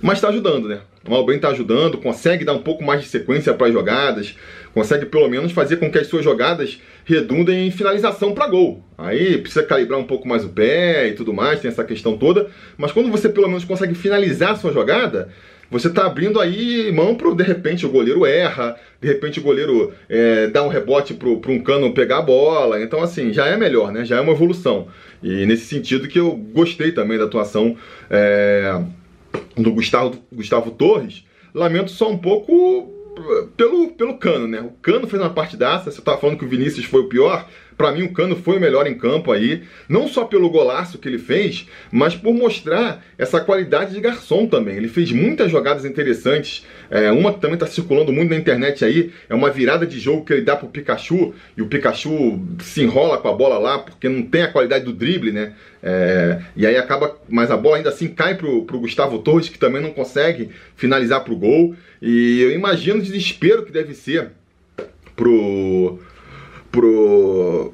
Mas 0.00 0.18
está 0.18 0.28
ajudando, 0.28 0.68
né? 0.68 0.80
O 1.06 1.10
Malbren 1.10 1.36
está 1.36 1.48
ajudando, 1.48 1.98
consegue 1.98 2.44
dar 2.44 2.52
um 2.52 2.62
pouco 2.62 2.84
mais 2.84 3.02
de 3.02 3.08
sequência 3.08 3.54
para 3.54 3.66
as 3.66 3.72
jogadas, 3.72 4.34
consegue 4.74 5.06
pelo 5.06 5.28
menos 5.28 5.52
fazer 5.52 5.76
com 5.76 5.90
que 5.90 5.98
as 5.98 6.06
suas 6.06 6.24
jogadas 6.24 6.80
redundem 7.04 7.66
em 7.66 7.70
finalização 7.70 8.32
para 8.32 8.48
gol. 8.48 8.82
Aí 8.96 9.38
precisa 9.38 9.62
calibrar 9.62 9.98
um 9.98 10.04
pouco 10.04 10.28
mais 10.28 10.44
o 10.44 10.48
pé 10.48 11.08
e 11.08 11.12
tudo 11.12 11.32
mais, 11.32 11.60
tem 11.60 11.70
essa 11.70 11.84
questão 11.84 12.16
toda. 12.16 12.48
Mas 12.76 12.92
quando 12.92 13.10
você 13.10 13.28
pelo 13.28 13.48
menos 13.48 13.64
consegue 13.64 13.94
finalizar 13.94 14.52
a 14.52 14.56
sua 14.56 14.72
jogada, 14.72 15.28
você 15.70 15.88
está 15.88 16.06
abrindo 16.06 16.40
aí 16.40 16.90
mão 16.92 17.14
para 17.14 17.30
de 17.34 17.42
repente 17.42 17.84
o 17.84 17.90
goleiro 17.90 18.24
erra, 18.24 18.76
de 19.00 19.06
repente 19.06 19.38
o 19.38 19.42
goleiro 19.42 19.92
é, 20.08 20.46
dá 20.46 20.62
um 20.62 20.68
rebote 20.68 21.12
para 21.12 21.28
um 21.28 21.60
cano 21.60 21.92
pegar 21.92 22.18
a 22.18 22.22
bola. 22.22 22.82
Então, 22.82 23.02
assim, 23.02 23.32
já 23.32 23.46
é 23.46 23.56
melhor, 23.56 23.92
né? 23.92 24.04
Já 24.04 24.16
é 24.16 24.20
uma 24.20 24.32
evolução. 24.32 24.88
E 25.22 25.44
nesse 25.44 25.66
sentido 25.66 26.08
que 26.08 26.18
eu 26.18 26.34
gostei 26.34 26.92
também 26.92 27.18
da 27.18 27.24
atuação 27.24 27.76
é, 28.10 28.80
do 29.56 29.72
Gustavo, 29.72 30.18
Gustavo 30.32 30.70
Torres. 30.70 31.24
Lamento 31.54 31.90
só 31.90 32.10
um 32.10 32.18
pouco 32.18 32.97
pelo, 33.56 33.90
pelo 33.92 34.18
Cano, 34.18 34.46
né? 34.46 34.60
O 34.60 34.70
Cano 34.82 35.06
fez 35.06 35.20
uma 35.20 35.30
partidaça, 35.30 35.90
você 35.90 36.00
tava 36.00 36.18
falando 36.18 36.38
que 36.38 36.44
o 36.44 36.48
Vinícius 36.48 36.86
foi 36.86 37.02
o 37.02 37.08
pior, 37.08 37.48
para 37.78 37.92
mim 37.92 38.02
o 38.02 38.12
Cano 38.12 38.34
foi 38.34 38.56
o 38.56 38.60
melhor 38.60 38.86
em 38.88 38.94
campo 38.94 39.30
aí, 39.32 39.62
não 39.88 40.08
só 40.08 40.24
pelo 40.24 40.50
golaço 40.50 40.98
que 40.98 41.08
ele 41.08 41.18
fez, 41.18 41.68
mas 41.90 42.14
por 42.14 42.34
mostrar 42.34 43.04
essa 43.16 43.40
qualidade 43.40 43.94
de 43.94 44.00
garçom 44.00 44.46
também. 44.46 44.76
Ele 44.76 44.88
fez 44.88 45.12
muitas 45.12 45.50
jogadas 45.50 45.84
interessantes, 45.84 46.66
é, 46.90 47.10
uma 47.12 47.32
que 47.32 47.40
também 47.40 47.54
está 47.54 47.66
circulando 47.66 48.12
muito 48.12 48.30
na 48.30 48.36
internet 48.36 48.84
aí, 48.84 49.12
é 49.28 49.34
uma 49.34 49.48
virada 49.48 49.86
de 49.86 50.00
jogo 50.00 50.24
que 50.24 50.32
ele 50.32 50.42
dá 50.42 50.56
pro 50.56 50.68
Pikachu, 50.68 51.32
e 51.56 51.62
o 51.62 51.66
Pikachu 51.66 52.40
se 52.60 52.82
enrola 52.82 53.16
com 53.16 53.28
a 53.28 53.32
bola 53.32 53.58
lá, 53.58 53.78
porque 53.78 54.08
não 54.08 54.22
tem 54.22 54.42
a 54.42 54.52
qualidade 54.52 54.84
do 54.84 54.92
drible, 54.92 55.30
né? 55.30 55.52
É, 55.80 56.42
e 56.56 56.66
aí 56.66 56.76
acaba, 56.76 57.16
mas 57.28 57.50
a 57.50 57.56
bola 57.56 57.76
ainda 57.76 57.90
assim 57.90 58.08
cai 58.08 58.34
pro, 58.34 58.64
pro 58.64 58.80
Gustavo 58.80 59.20
Torres, 59.20 59.48
que 59.48 59.58
também 59.58 59.80
não 59.80 59.90
consegue 59.90 60.50
finalizar 60.76 61.22
pro 61.22 61.36
gol. 61.36 61.76
E 62.02 62.40
eu 62.40 62.52
imagino 62.52 62.98
o 62.98 63.02
desespero 63.02 63.64
que 63.64 63.70
deve 63.70 63.94
ser 63.94 64.30
pro. 65.14 65.98
Pro. 66.70 67.72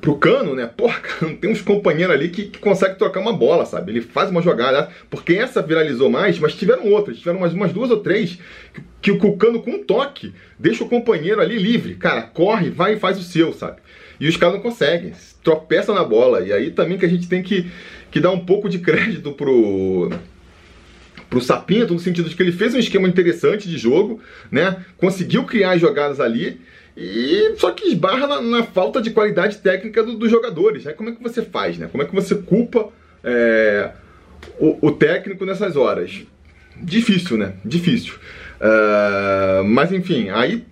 pro 0.00 0.16
Cano, 0.16 0.54
né? 0.54 0.66
Porra, 0.76 1.00
tem 1.40 1.50
uns 1.50 1.62
companheiros 1.62 2.14
ali 2.14 2.28
que, 2.28 2.44
que 2.44 2.58
conseguem 2.58 2.96
trocar 2.96 3.20
uma 3.20 3.32
bola, 3.32 3.64
sabe? 3.64 3.92
Ele 3.92 4.00
faz 4.00 4.30
uma 4.30 4.42
jogada, 4.42 4.88
porque 5.10 5.34
essa 5.34 5.62
viralizou 5.62 6.10
mais, 6.10 6.38
mas 6.38 6.54
tiveram 6.54 6.90
outras, 6.90 7.18
tiveram 7.18 7.40
mais 7.40 7.52
umas 7.52 7.72
duas 7.72 7.90
ou 7.90 7.98
três 7.98 8.38
que, 9.00 9.16
que 9.16 9.26
o 9.26 9.36
Cano 9.36 9.62
com 9.62 9.72
um 9.72 9.84
toque 9.84 10.34
deixa 10.58 10.84
o 10.84 10.88
companheiro 10.88 11.40
ali 11.40 11.58
livre. 11.58 11.94
Cara, 11.94 12.22
corre, 12.22 12.70
vai 12.70 12.94
e 12.94 12.98
faz 12.98 13.18
o 13.18 13.22
seu, 13.22 13.52
sabe? 13.52 13.80
E 14.18 14.28
os 14.28 14.36
caras 14.36 14.54
não 14.54 14.62
conseguem, 14.62 15.12
tropeçam 15.42 15.94
na 15.94 16.04
bola. 16.04 16.40
E 16.40 16.52
aí 16.52 16.70
também 16.70 16.96
que 16.96 17.06
a 17.06 17.08
gente 17.08 17.28
tem 17.28 17.42
que, 17.42 17.70
que 18.10 18.20
dar 18.20 18.30
um 18.30 18.44
pouco 18.44 18.68
de 18.68 18.78
crédito 18.78 19.32
pro 19.32 20.10
pro 21.32 21.40
Sapinto, 21.40 21.94
no 21.94 21.98
sentido 21.98 22.28
de 22.28 22.36
que 22.36 22.42
ele 22.42 22.52
fez 22.52 22.74
um 22.74 22.78
esquema 22.78 23.08
interessante 23.08 23.66
de 23.66 23.78
jogo, 23.78 24.20
né? 24.50 24.84
Conseguiu 24.98 25.44
criar 25.44 25.72
as 25.72 25.80
jogadas 25.80 26.20
ali, 26.20 26.60
e 26.96 27.54
só 27.56 27.70
que 27.70 27.88
esbarra 27.88 28.26
na, 28.26 28.40
na 28.40 28.62
falta 28.64 29.00
de 29.00 29.10
qualidade 29.10 29.58
técnica 29.58 30.02
do, 30.02 30.16
dos 30.16 30.30
jogadores. 30.30 30.84
Né? 30.84 30.92
Como 30.92 31.10
é 31.10 31.12
que 31.12 31.22
você 31.22 31.42
faz, 31.42 31.78
né? 31.78 31.88
Como 31.90 32.02
é 32.02 32.06
que 32.06 32.14
você 32.14 32.34
culpa 32.34 32.88
é, 33.24 33.92
o, 34.58 34.88
o, 34.88 34.92
técnico 34.92 35.44
nessas 35.46 35.76
horas? 35.76 36.22
Difícil, 36.76 37.38
né? 37.38 37.54
Difícil. 37.64 38.14
Uh, 38.60 39.64
mas 39.64 39.92
enfim, 39.92 40.28
aí 40.30 40.64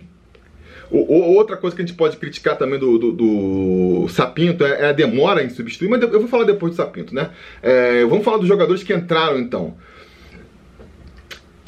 outra 0.91 1.55
coisa 1.55 1.75
que 1.75 1.81
a 1.81 1.85
gente 1.85 1.95
pode 1.95 2.17
criticar 2.17 2.57
também 2.57 2.77
do, 2.77 2.97
do, 2.97 3.11
do 3.13 4.07
Sapinto 4.09 4.65
é, 4.65 4.81
é, 4.81 4.89
a 4.89 4.91
demora 4.91 5.41
em 5.41 5.49
substituir, 5.49 5.87
mas 5.87 6.01
eu 6.01 6.19
vou 6.19 6.27
falar 6.27 6.43
depois 6.43 6.73
do 6.73 6.75
Sapinto, 6.75 7.15
né? 7.15 7.29
É, 7.63 8.03
vamos 8.05 8.25
falar 8.25 8.37
dos 8.37 8.47
jogadores 8.47 8.83
que 8.83 8.93
entraram 8.93 9.39
então. 9.39 9.77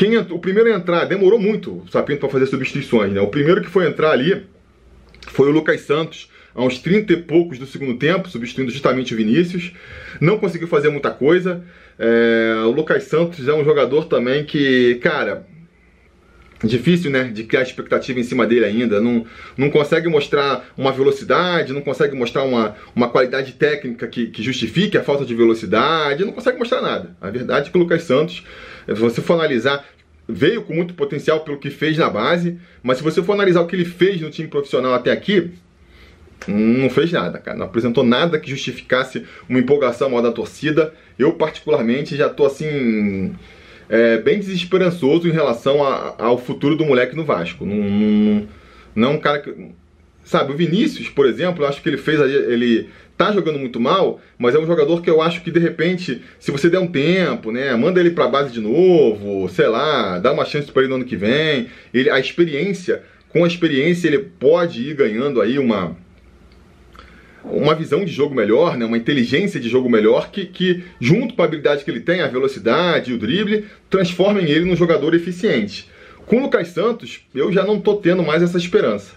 Quem, 0.04 0.18
o 0.18 0.38
primeiro 0.38 0.70
a 0.70 0.76
entrar, 0.76 1.06
demorou 1.06 1.40
muito 1.40 1.76
o 1.76 1.88
Sapinto 1.90 2.20
para 2.20 2.30
fazer 2.30 2.48
substituições, 2.48 3.14
né? 3.14 3.22
O 3.22 3.28
primeiro 3.28 3.62
que 3.62 3.70
foi 3.70 3.88
entrar 3.88 4.12
ali 4.12 4.46
foi 5.30 5.48
o 5.48 5.52
Lucas 5.52 5.80
Santos, 5.80 6.30
a 6.54 6.62
uns 6.62 6.78
30 6.80 7.14
e 7.14 7.18
poucos 7.22 7.58
do 7.58 7.66
segundo 7.66 7.98
tempo, 7.98 8.28
substituindo 8.28 8.70
justamente 8.70 9.14
o 9.14 9.18
Vinícius. 9.18 9.72
Não 10.20 10.38
conseguiu 10.38 10.68
fazer 10.68 10.90
muita 10.90 11.10
coisa. 11.10 11.64
É, 11.98 12.54
o 12.66 12.72
Lucas 12.72 13.04
Santos 13.04 13.48
é 13.48 13.54
um 13.54 13.64
jogador 13.64 14.04
também 14.04 14.44
que, 14.44 14.96
cara, 14.96 15.48
difícil, 16.62 17.10
né, 17.10 17.26
de 17.26 17.44
criar 17.46 17.62
expectativa 17.62 18.20
em 18.20 18.24
cima 18.24 18.46
dele 18.46 18.66
ainda. 18.66 19.00
Não, 19.00 19.26
não 19.58 19.70
consegue 19.70 20.10
mostrar 20.10 20.70
uma 20.78 20.92
velocidade, 20.92 21.72
não 21.72 21.82
consegue 21.82 22.14
mostrar 22.14 22.44
uma, 22.44 22.76
uma 22.94 23.08
qualidade 23.08 23.54
técnica 23.54 24.06
que, 24.08 24.28
que 24.28 24.44
justifique 24.44 24.98
a 24.98 25.04
falta 25.04 25.26
de 25.26 25.34
velocidade, 25.34 26.26
não 26.26 26.34
consegue 26.34 26.60
mostrar 26.60 26.82
nada. 26.82 27.16
A 27.22 27.30
verdade 27.30 27.70
é 27.70 27.72
que 27.72 27.78
o 27.78 27.82
Lucas 27.82 28.04
Santos, 28.04 28.44
se 28.88 28.94
você 28.94 29.22
for 29.22 29.34
analisar, 29.34 29.86
veio 30.28 30.64
com 30.64 30.74
muito 30.74 30.94
potencial 30.94 31.42
pelo 31.42 31.58
que 31.58 31.70
fez 31.70 31.98
na 31.98 32.10
base, 32.10 32.58
mas 32.82 32.98
se 32.98 33.04
você 33.04 33.22
for 33.22 33.34
analisar 33.34 33.62
o 33.62 33.68
que 33.68 33.76
ele 33.76 33.86
fez 33.86 34.22
no 34.22 34.30
time 34.30 34.48
profissional 34.48 34.94
até 34.94 35.12
aqui, 35.12 35.52
não 36.48 36.90
fez 36.90 37.12
nada, 37.12 37.40
cara. 37.40 37.58
Não 37.58 37.66
apresentou 37.66 38.04
nada 38.04 38.40
que 38.40 38.50
justificasse 38.50 39.26
uma 39.48 39.60
empolgação 39.60 40.10
maior 40.10 40.22
da 40.22 40.32
torcida. 40.32 40.94
Eu, 41.18 41.34
particularmente, 41.34 42.16
já 42.16 42.30
tô 42.30 42.46
assim. 42.46 43.34
É, 43.90 44.18
bem 44.18 44.40
desesperançoso 44.40 45.28
em 45.28 45.32
relação 45.32 45.84
a, 45.84 46.16
ao 46.18 46.38
futuro 46.38 46.76
do 46.76 46.86
moleque 46.86 47.16
no 47.16 47.26
Vasco. 47.26 47.66
Não, 47.66 47.76
não, 47.76 48.48
não 48.96 49.08
é 49.10 49.12
um 49.12 49.20
cara 49.20 49.40
que. 49.40 49.72
Sabe, 50.24 50.54
o 50.54 50.56
Vinícius, 50.56 51.10
por 51.10 51.26
exemplo, 51.26 51.64
eu 51.64 51.68
acho 51.68 51.82
que 51.82 51.90
ele 51.90 51.98
fez. 51.98 52.20
Ele 52.20 52.90
tá 53.18 53.32
jogando 53.32 53.60
muito 53.60 53.80
mal, 53.80 54.20
mas 54.38 54.56
é 54.56 54.60
um 54.60 54.66
jogador 54.66 55.02
que 55.02 55.10
eu 55.10 55.22
acho 55.22 55.42
que 55.42 55.52
de 55.52 55.60
repente, 55.60 56.22
se 56.40 56.52
você 56.52 56.70
der 56.70 56.80
um 56.80 56.88
tempo, 56.88 57.52
né, 57.52 57.76
manda 57.76 58.00
ele 58.00 58.12
para 58.12 58.28
base 58.28 58.52
de 58.52 58.60
novo, 58.60 59.48
sei 59.50 59.68
lá, 59.68 60.20
dá 60.20 60.32
uma 60.32 60.46
chance 60.46 60.72
para 60.72 60.82
ele 60.82 60.90
no 60.90 60.96
ano 60.96 61.06
que 61.06 61.16
vem. 61.16 61.68
Ele, 61.94 62.10
a 62.10 62.20
experiência, 62.20 63.04
com 63.30 63.44
a 63.44 63.48
experiência 63.48 64.08
ele 64.08 64.20
pode 64.20 64.82
ir 64.82 64.96
ganhando 64.96 65.42
aí 65.42 65.60
uma 65.60 65.96
uma 67.46 67.76
visão 67.76 68.06
de 68.06 68.12
jogo 68.12 68.34
melhor, 68.34 68.78
né, 68.78 68.86
uma 68.86 68.98
inteligência 68.98 69.60
de 69.60 69.68
jogo 69.68 69.90
melhor 69.90 70.32
que, 70.32 70.46
que 70.46 70.84
junto 71.00 71.34
com 71.34 71.42
a 71.42 71.46
habilidade 71.46 71.84
que 71.84 71.92
ele 71.92 72.00
tem, 72.00 72.22
a 72.22 72.28
velocidade 72.28 73.12
e 73.12 73.14
o 73.14 73.18
drible, 73.18 73.66
transformem 73.90 74.50
ele 74.50 74.64
num 74.64 74.78
jogador 74.78 75.14
eficiente. 75.14 75.90
Com 76.26 76.38
o 76.38 76.44
Lucas 76.44 76.70
Santos, 76.70 77.20
eu 77.36 77.52
já 77.52 77.66
não 77.66 77.82
tô 77.82 77.96
tendo 77.96 78.24
mais 78.24 78.42
essa 78.42 78.58
esperança. 78.58 79.12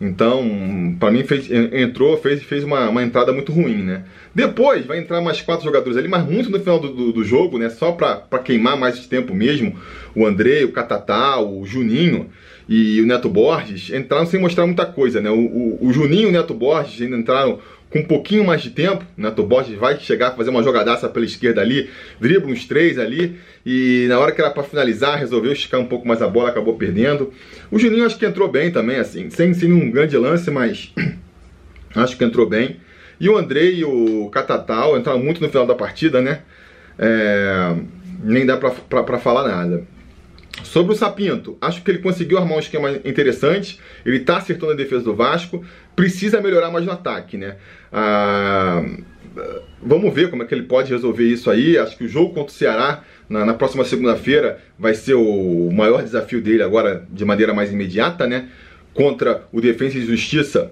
Então, 0.00 0.96
para 1.00 1.10
mim, 1.10 1.24
fez, 1.24 1.50
entrou, 1.50 2.16
fez, 2.16 2.42
fez 2.42 2.62
uma, 2.62 2.88
uma, 2.88 3.02
entrada 3.02 3.32
muito 3.32 3.50
ruim, 3.50 3.82
né? 3.82 4.04
Depois 4.32 4.86
vai 4.86 4.98
entrar 4.98 5.20
mais 5.20 5.40
quatro 5.40 5.64
jogadores 5.64 5.96
ali, 5.96 6.06
mas 6.06 6.24
muito 6.24 6.50
no 6.50 6.60
final 6.60 6.78
do, 6.78 6.92
do, 6.92 7.12
do 7.12 7.24
jogo, 7.24 7.58
né? 7.58 7.68
Só 7.68 7.90
para 7.92 8.38
queimar 8.38 8.76
mais 8.76 9.06
tempo 9.06 9.34
mesmo. 9.34 9.76
O 10.14 10.24
André, 10.24 10.64
o 10.64 10.72
Catatá, 10.72 11.40
o 11.40 11.66
Juninho 11.66 12.28
e 12.68 13.00
o 13.00 13.06
Neto 13.06 13.28
Borges 13.28 13.90
entraram 13.90 14.26
sem 14.26 14.38
mostrar 14.38 14.66
muita 14.66 14.86
coisa, 14.86 15.20
né? 15.20 15.30
O, 15.30 15.38
o, 15.38 15.88
o 15.88 15.92
Juninho 15.92 16.28
e 16.28 16.30
o 16.30 16.32
Neto 16.32 16.54
Borges 16.54 17.00
ainda 17.00 17.16
entraram 17.16 17.58
com 17.90 18.00
um 18.00 18.04
pouquinho 18.04 18.44
mais 18.44 18.62
de 18.62 18.70
tempo, 18.70 19.04
né? 19.16 19.32
O 19.36 19.42
Borges 19.42 19.78
vai 19.78 19.98
chegar 19.98 20.32
fazer 20.32 20.50
uma 20.50 20.62
jogadaça 20.62 21.08
pela 21.08 21.24
esquerda 21.24 21.60
ali, 21.60 21.90
dribla 22.20 22.50
uns 22.50 22.66
três 22.66 22.98
ali, 22.98 23.38
e 23.64 24.06
na 24.08 24.18
hora 24.18 24.32
que 24.32 24.40
era 24.40 24.50
para 24.50 24.62
finalizar, 24.62 25.18
resolveu 25.18 25.52
esticar 25.52 25.80
um 25.80 25.86
pouco 25.86 26.06
mais 26.06 26.20
a 26.20 26.28
bola, 26.28 26.50
acabou 26.50 26.76
perdendo. 26.76 27.32
O 27.70 27.78
Juninho 27.78 28.04
acho 28.04 28.18
que 28.18 28.26
entrou 28.26 28.48
bem 28.48 28.70
também, 28.70 28.96
assim, 28.96 29.30
sem, 29.30 29.54
sem 29.54 29.72
um 29.72 29.90
grande 29.90 30.16
lance, 30.16 30.50
mas 30.50 30.92
acho 31.94 32.16
que 32.16 32.24
entrou 32.24 32.46
bem. 32.46 32.76
E 33.20 33.28
o 33.28 33.36
Andrei 33.36 33.76
e 33.76 33.84
o 33.84 34.28
Catatal 34.30 34.96
entraram 34.96 35.18
muito 35.18 35.40
no 35.40 35.48
final 35.48 35.66
da 35.66 35.74
partida, 35.74 36.20
né? 36.20 36.42
É, 36.98 37.74
nem 38.22 38.44
dá 38.44 38.56
para 38.56 39.18
falar 39.18 39.48
nada. 39.48 39.82
Sobre 40.62 40.92
o 40.92 40.96
Sapinto, 40.96 41.56
acho 41.60 41.82
que 41.82 41.90
ele 41.90 41.98
conseguiu 41.98 42.38
armar 42.38 42.56
um 42.56 42.60
esquema 42.60 42.90
interessante, 43.04 43.78
ele 44.04 44.18
está 44.18 44.38
acertando 44.38 44.72
a 44.72 44.76
defesa 44.76 45.04
do 45.04 45.14
Vasco, 45.14 45.64
precisa 45.94 46.40
melhorar 46.40 46.70
mais 46.70 46.84
no 46.84 46.92
ataque, 46.92 47.36
né? 47.36 47.56
Ah, 47.92 48.84
vamos 49.82 50.12
ver 50.12 50.30
como 50.30 50.42
é 50.42 50.46
que 50.46 50.54
ele 50.54 50.64
pode 50.64 50.92
resolver 50.92 51.24
isso 51.24 51.50
aí. 51.50 51.78
Acho 51.78 51.96
que 51.96 52.04
o 52.04 52.08
jogo 52.08 52.34
contra 52.34 52.52
o 52.52 52.54
Ceará 52.54 53.02
na, 53.28 53.44
na 53.44 53.54
próxima 53.54 53.84
segunda-feira 53.84 54.58
vai 54.78 54.94
ser 54.94 55.14
o 55.14 55.70
maior 55.72 56.02
desafio 56.02 56.40
dele 56.40 56.62
agora 56.62 57.06
de 57.10 57.24
maneira 57.24 57.54
mais 57.54 57.72
imediata, 57.72 58.26
né? 58.26 58.48
Contra 58.94 59.44
o 59.52 59.60
Defensa 59.60 59.98
e 59.98 60.04
Justiça 60.04 60.70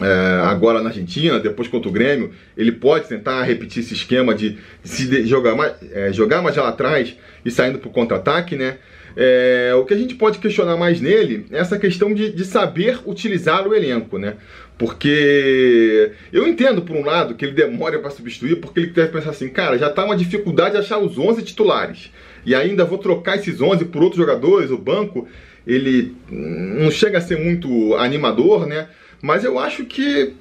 é, 0.00 0.40
agora 0.44 0.82
na 0.82 0.90
Argentina, 0.90 1.40
depois 1.40 1.68
contra 1.68 1.88
o 1.88 1.92
Grêmio, 1.92 2.32
ele 2.56 2.72
pode 2.72 3.08
tentar 3.08 3.42
repetir 3.42 3.82
esse 3.82 3.94
esquema 3.94 4.34
de 4.34 4.58
se 4.84 5.06
de, 5.06 5.26
jogar, 5.26 5.54
mais, 5.54 5.74
é, 5.92 6.12
jogar 6.12 6.42
mais 6.42 6.56
lá 6.56 6.68
atrás 6.68 7.16
e 7.44 7.50
saindo 7.50 7.78
para 7.78 7.88
o 7.88 7.92
contra-ataque, 7.92 8.56
né? 8.56 8.76
É, 9.18 9.72
o 9.74 9.86
que 9.86 9.94
a 9.94 9.96
gente 9.96 10.14
pode 10.14 10.38
questionar 10.38 10.76
mais 10.76 11.00
nele 11.00 11.46
é 11.50 11.58
essa 11.58 11.78
questão 11.78 12.12
de, 12.12 12.30
de 12.30 12.44
saber 12.44 12.98
utilizar 13.06 13.66
o 13.66 13.74
elenco, 13.74 14.18
né? 14.18 14.34
Porque 14.76 16.12
eu 16.30 16.46
entendo, 16.46 16.82
por 16.82 16.94
um 16.94 17.02
lado, 17.02 17.34
que 17.34 17.46
ele 17.46 17.54
demora 17.54 17.98
para 17.98 18.10
substituir, 18.10 18.56
porque 18.56 18.80
ele 18.80 18.88
deve 18.88 19.10
pensar 19.10 19.30
assim, 19.30 19.48
cara, 19.48 19.78
já 19.78 19.88
tá 19.88 20.04
uma 20.04 20.16
dificuldade 20.16 20.76
achar 20.76 20.98
os 20.98 21.16
11 21.16 21.42
titulares. 21.42 22.10
E 22.44 22.54
ainda 22.54 22.84
vou 22.84 22.98
trocar 22.98 23.36
esses 23.36 23.62
11 23.62 23.86
por 23.86 24.02
outros 24.02 24.20
jogadores, 24.20 24.70
o 24.70 24.76
banco, 24.76 25.26
ele 25.66 26.14
não 26.30 26.90
chega 26.90 27.16
a 27.16 27.22
ser 27.22 27.38
muito 27.38 27.94
animador, 27.96 28.66
né? 28.66 28.86
Mas 29.22 29.44
eu 29.44 29.58
acho 29.58 29.84
que, 29.84 30.34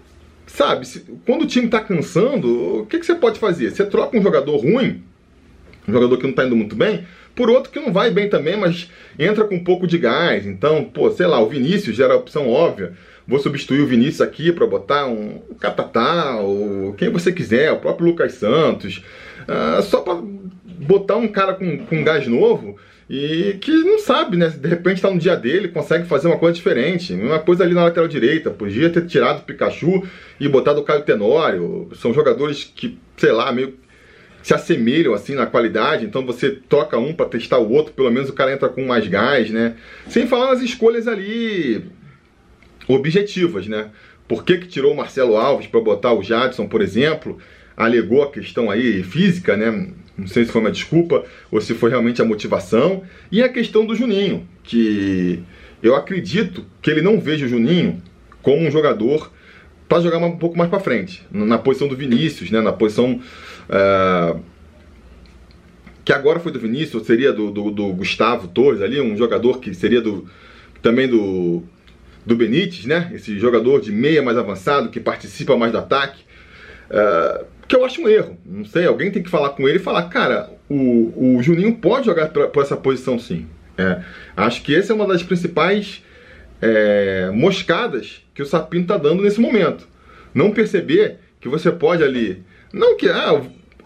sabe, 0.47 0.85
se, 0.87 1.05
quando 1.25 1.43
o 1.43 1.47
time 1.47 1.67
tá 1.67 1.79
cansando, 1.79 2.81
o 2.81 2.85
que, 2.85 2.99
que 2.99 3.05
você 3.05 3.15
pode 3.15 3.39
fazer? 3.39 3.71
Você 3.71 3.85
troca 3.85 4.17
um 4.17 4.21
jogador 4.21 4.57
ruim, 4.57 5.03
um 5.87 5.93
jogador 5.93 6.17
que 6.17 6.27
não 6.27 6.33
tá 6.33 6.45
indo 6.45 6.55
muito 6.55 6.75
bem, 6.75 7.05
por 7.35 7.49
outro 7.49 7.71
que 7.71 7.79
não 7.79 7.91
vai 7.91 8.09
bem 8.09 8.29
também, 8.29 8.57
mas 8.57 8.89
entra 9.19 9.43
com 9.43 9.55
um 9.55 9.63
pouco 9.63 9.85
de 9.85 9.97
gás. 9.97 10.45
Então, 10.45 10.85
pô, 10.85 11.11
sei 11.11 11.27
lá, 11.27 11.39
o 11.39 11.49
Vinícius 11.49 11.95
já 11.95 12.05
era 12.05 12.13
a 12.13 12.17
opção 12.17 12.49
óbvia. 12.49 12.93
Vou 13.27 13.39
substituir 13.39 13.81
o 13.81 13.87
Vinícius 13.87 14.21
aqui 14.21 14.51
para 14.51 14.67
botar 14.67 15.07
um 15.07 15.41
Catatá, 15.59 16.37
ou 16.37 16.93
quem 16.93 17.09
você 17.09 17.31
quiser, 17.31 17.71
o 17.71 17.79
próprio 17.79 18.07
Lucas 18.07 18.33
Santos. 18.33 19.03
Uh, 19.41 19.81
só 19.81 20.01
para 20.01 20.21
botar 20.63 21.17
um 21.17 21.27
cara 21.27 21.53
com, 21.53 21.77
com 21.85 22.03
gás 22.03 22.27
novo 22.27 22.77
e 23.09 23.57
que 23.61 23.71
não 23.71 23.99
sabe, 23.99 24.35
né? 24.35 24.49
De 24.49 24.67
repente 24.67 24.97
está 24.97 25.11
no 25.11 25.19
dia 25.19 25.35
dele, 25.35 25.67
consegue 25.67 26.07
fazer 26.07 26.27
uma 26.27 26.39
coisa 26.39 26.55
diferente. 26.55 27.13
Uma 27.13 27.39
coisa 27.39 27.63
ali 27.63 27.73
na 27.73 27.83
lateral 27.83 28.07
direita. 28.07 28.49
Podia 28.49 28.89
ter 28.89 29.05
tirado 29.05 29.39
o 29.39 29.43
Pikachu 29.43 30.03
e 30.39 30.47
botado 30.49 30.79
o 30.79 30.83
Caio 30.83 31.03
Tenório. 31.03 31.89
São 31.95 32.13
jogadores 32.13 32.63
que, 32.63 32.97
sei 33.17 33.31
lá, 33.31 33.51
meio 33.51 33.77
se 34.41 34.53
assemelham 34.53 35.15
assim 35.15 35.33
na 35.33 35.47
qualidade, 35.47 36.05
então 36.05 36.23
você 36.23 36.51
toca 36.51 36.99
um 36.99 37.15
para 37.15 37.25
testar 37.25 37.57
o 37.57 37.71
outro, 37.71 37.93
pelo 37.93 38.11
menos 38.11 38.29
o 38.29 38.33
cara 38.33 38.53
entra 38.53 38.69
com 38.69 38.85
mais 38.85 39.07
gás, 39.07 39.49
né? 39.49 39.75
Sem 40.07 40.27
falar 40.27 40.51
nas 40.53 40.61
escolhas 40.61 41.07
ali 41.07 41.83
objetivas, 42.87 43.65
né? 43.65 43.89
Por 44.27 44.43
que, 44.45 44.59
que 44.59 44.67
tirou 44.67 44.93
o 44.93 44.95
Marcelo 44.95 45.35
Alves 45.35 45.65
para 45.65 45.81
botar 45.81 46.13
o 46.13 46.21
Jadson, 46.21 46.67
por 46.67 46.83
exemplo? 46.83 47.39
Alegou 47.75 48.21
a 48.21 48.31
questão 48.31 48.69
aí 48.69 49.01
física, 49.01 49.57
né? 49.57 49.89
Não 50.17 50.27
sei 50.27 50.45
se 50.45 50.51
foi 50.51 50.61
uma 50.61 50.71
desculpa 50.71 51.23
ou 51.51 51.59
se 51.59 51.73
foi 51.73 51.89
realmente 51.89 52.21
a 52.21 52.25
motivação. 52.25 53.03
E 53.31 53.43
a 53.43 53.49
questão 53.49 53.85
do 53.85 53.95
Juninho, 53.95 54.47
que 54.63 55.43
eu 55.83 55.95
acredito 55.95 56.65
que 56.81 56.89
ele 56.89 57.01
não 57.01 57.19
veja 57.19 57.45
o 57.45 57.49
Juninho 57.49 58.01
como 58.41 58.65
um 58.65 58.71
jogador 58.71 59.31
para 59.87 60.01
jogar 60.01 60.17
um 60.17 60.37
pouco 60.37 60.57
mais 60.57 60.69
para 60.69 60.79
frente, 60.79 61.25
na 61.31 61.57
posição 61.57 61.87
do 61.87 61.95
Vinícius, 61.95 62.49
né? 62.49 62.61
Na 62.61 62.73
posição 62.73 63.21
é, 63.69 64.35
que 66.03 66.13
agora 66.13 66.39
foi 66.39 66.51
do 66.51 66.59
Vinícius, 66.59 67.05
seria 67.05 67.33
do, 67.33 67.51
do, 67.51 67.71
do, 67.71 67.87
Gustavo 67.93 68.47
Torres 68.47 68.81
ali, 68.81 69.01
um 69.01 69.17
jogador 69.17 69.59
que 69.59 69.73
seria 69.73 70.01
do 70.01 70.27
também 70.81 71.07
do, 71.07 71.63
do 72.23 72.35
Benítez, 72.35 72.85
né? 72.85 73.11
Esse 73.13 73.39
jogador 73.39 73.81
de 73.81 73.91
meia 73.91 74.21
mais 74.21 74.37
avançado, 74.37 74.89
que 74.89 74.99
participa 74.99 75.57
mais 75.57 75.71
do 75.71 75.79
ataque. 75.79 76.23
É, 76.89 77.45
que 77.67 77.75
eu 77.75 77.85
acho 77.85 78.01
um 78.01 78.09
erro. 78.09 78.37
Não 78.45 78.65
sei, 78.65 78.85
alguém 78.85 79.11
tem 79.11 79.23
que 79.23 79.29
falar 79.29 79.51
com 79.51 79.67
ele 79.67 79.77
e 79.77 79.81
falar, 79.81 80.03
cara, 80.09 80.49
o, 80.69 81.37
o 81.37 81.43
Juninho 81.43 81.75
pode 81.75 82.05
jogar 82.05 82.29
por 82.29 82.63
essa 82.63 82.77
posição 82.77 83.17
sim. 83.19 83.47
É, 83.77 84.01
acho 84.37 84.61
que 84.61 84.75
essa 84.75 84.93
é 84.93 84.95
uma 84.95 85.07
das 85.07 85.23
principais 85.23 86.03
é, 86.61 87.29
moscadas 87.33 88.23
que 88.33 88.41
o 88.41 88.45
Sapinto 88.45 88.83
está 88.83 88.97
dando 88.97 89.23
nesse 89.23 89.39
momento. 89.39 89.87
Não 90.33 90.51
perceber 90.51 91.17
que 91.39 91.49
você 91.49 91.71
pode 91.71 92.03
ali 92.03 92.43
não 92.75 92.97
que, 92.97 93.07
ah, 93.07 93.41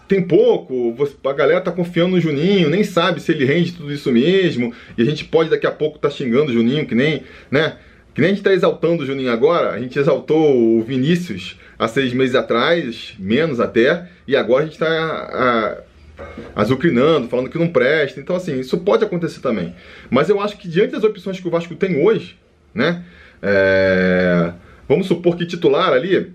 tem 0.08 0.20
pouco, 0.20 0.96
a 1.24 1.34
galera 1.34 1.62
tá 1.62 1.72
confiando 1.72 2.16
no 2.16 2.20
Juninho, 2.20 2.72
nem 2.72 2.84
sabe 2.84 3.22
se 3.22 3.32
ele 3.32 3.46
rende 3.46 3.74
tudo 3.74 3.94
isso 3.94 4.12
mesmo, 4.12 4.74
e 4.98 5.02
a 5.04 5.06
gente 5.06 5.26
pode 5.26 5.52
daqui 5.52 5.68
a 5.68 5.72
pouco 5.72 6.00
tá 6.00 6.10
xingando 6.10 6.50
o 6.50 6.54
Juninho, 6.54 6.88
que 6.88 6.96
nem, 6.96 7.22
né? 7.52 7.78
Que 8.14 8.22
nem 8.22 8.32
a 8.32 8.34
gente 8.34 8.44
tá 8.44 8.54
exaltando 8.54 9.04
o 9.04 9.06
Juninho 9.06 9.32
agora, 9.32 9.72
a 9.72 9.80
gente 9.80 9.98
exaltou 9.98 10.78
o 10.78 10.84
Vinícius 10.84 11.58
há 11.78 11.88
seis 11.88 12.14
meses 12.14 12.36
atrás, 12.36 13.14
menos 13.18 13.60
até, 13.60 14.10
e 14.28 14.36
agora 14.36 14.64
a 14.64 14.68
gente 14.68 14.78
tá 14.78 14.88
a, 14.88 16.62
azucrinando, 16.62 17.28
falando 17.30 17.50
que 17.50 17.58
não 17.58 17.70
presta. 17.70 18.20
Então, 18.20 18.36
assim, 18.36 18.60
isso 18.60 18.78
pode 18.80 19.04
acontecer 19.04 19.40
também. 19.40 19.76
Mas 20.10 20.30
eu 20.30 20.42
acho 20.42 20.58
que 20.58 20.68
diante 20.68 20.92
das 20.92 21.04
opções 21.04 21.40
que 21.40 21.48
o 21.48 21.52
Vasco 21.52 21.76
tem 21.76 22.04
hoje, 22.04 22.38
né? 22.74 23.04
É, 23.42 24.52
vamos 24.88 25.08
supor 25.08 25.38
que 25.38 25.46
titular 25.46 25.94
ali, 25.94 26.34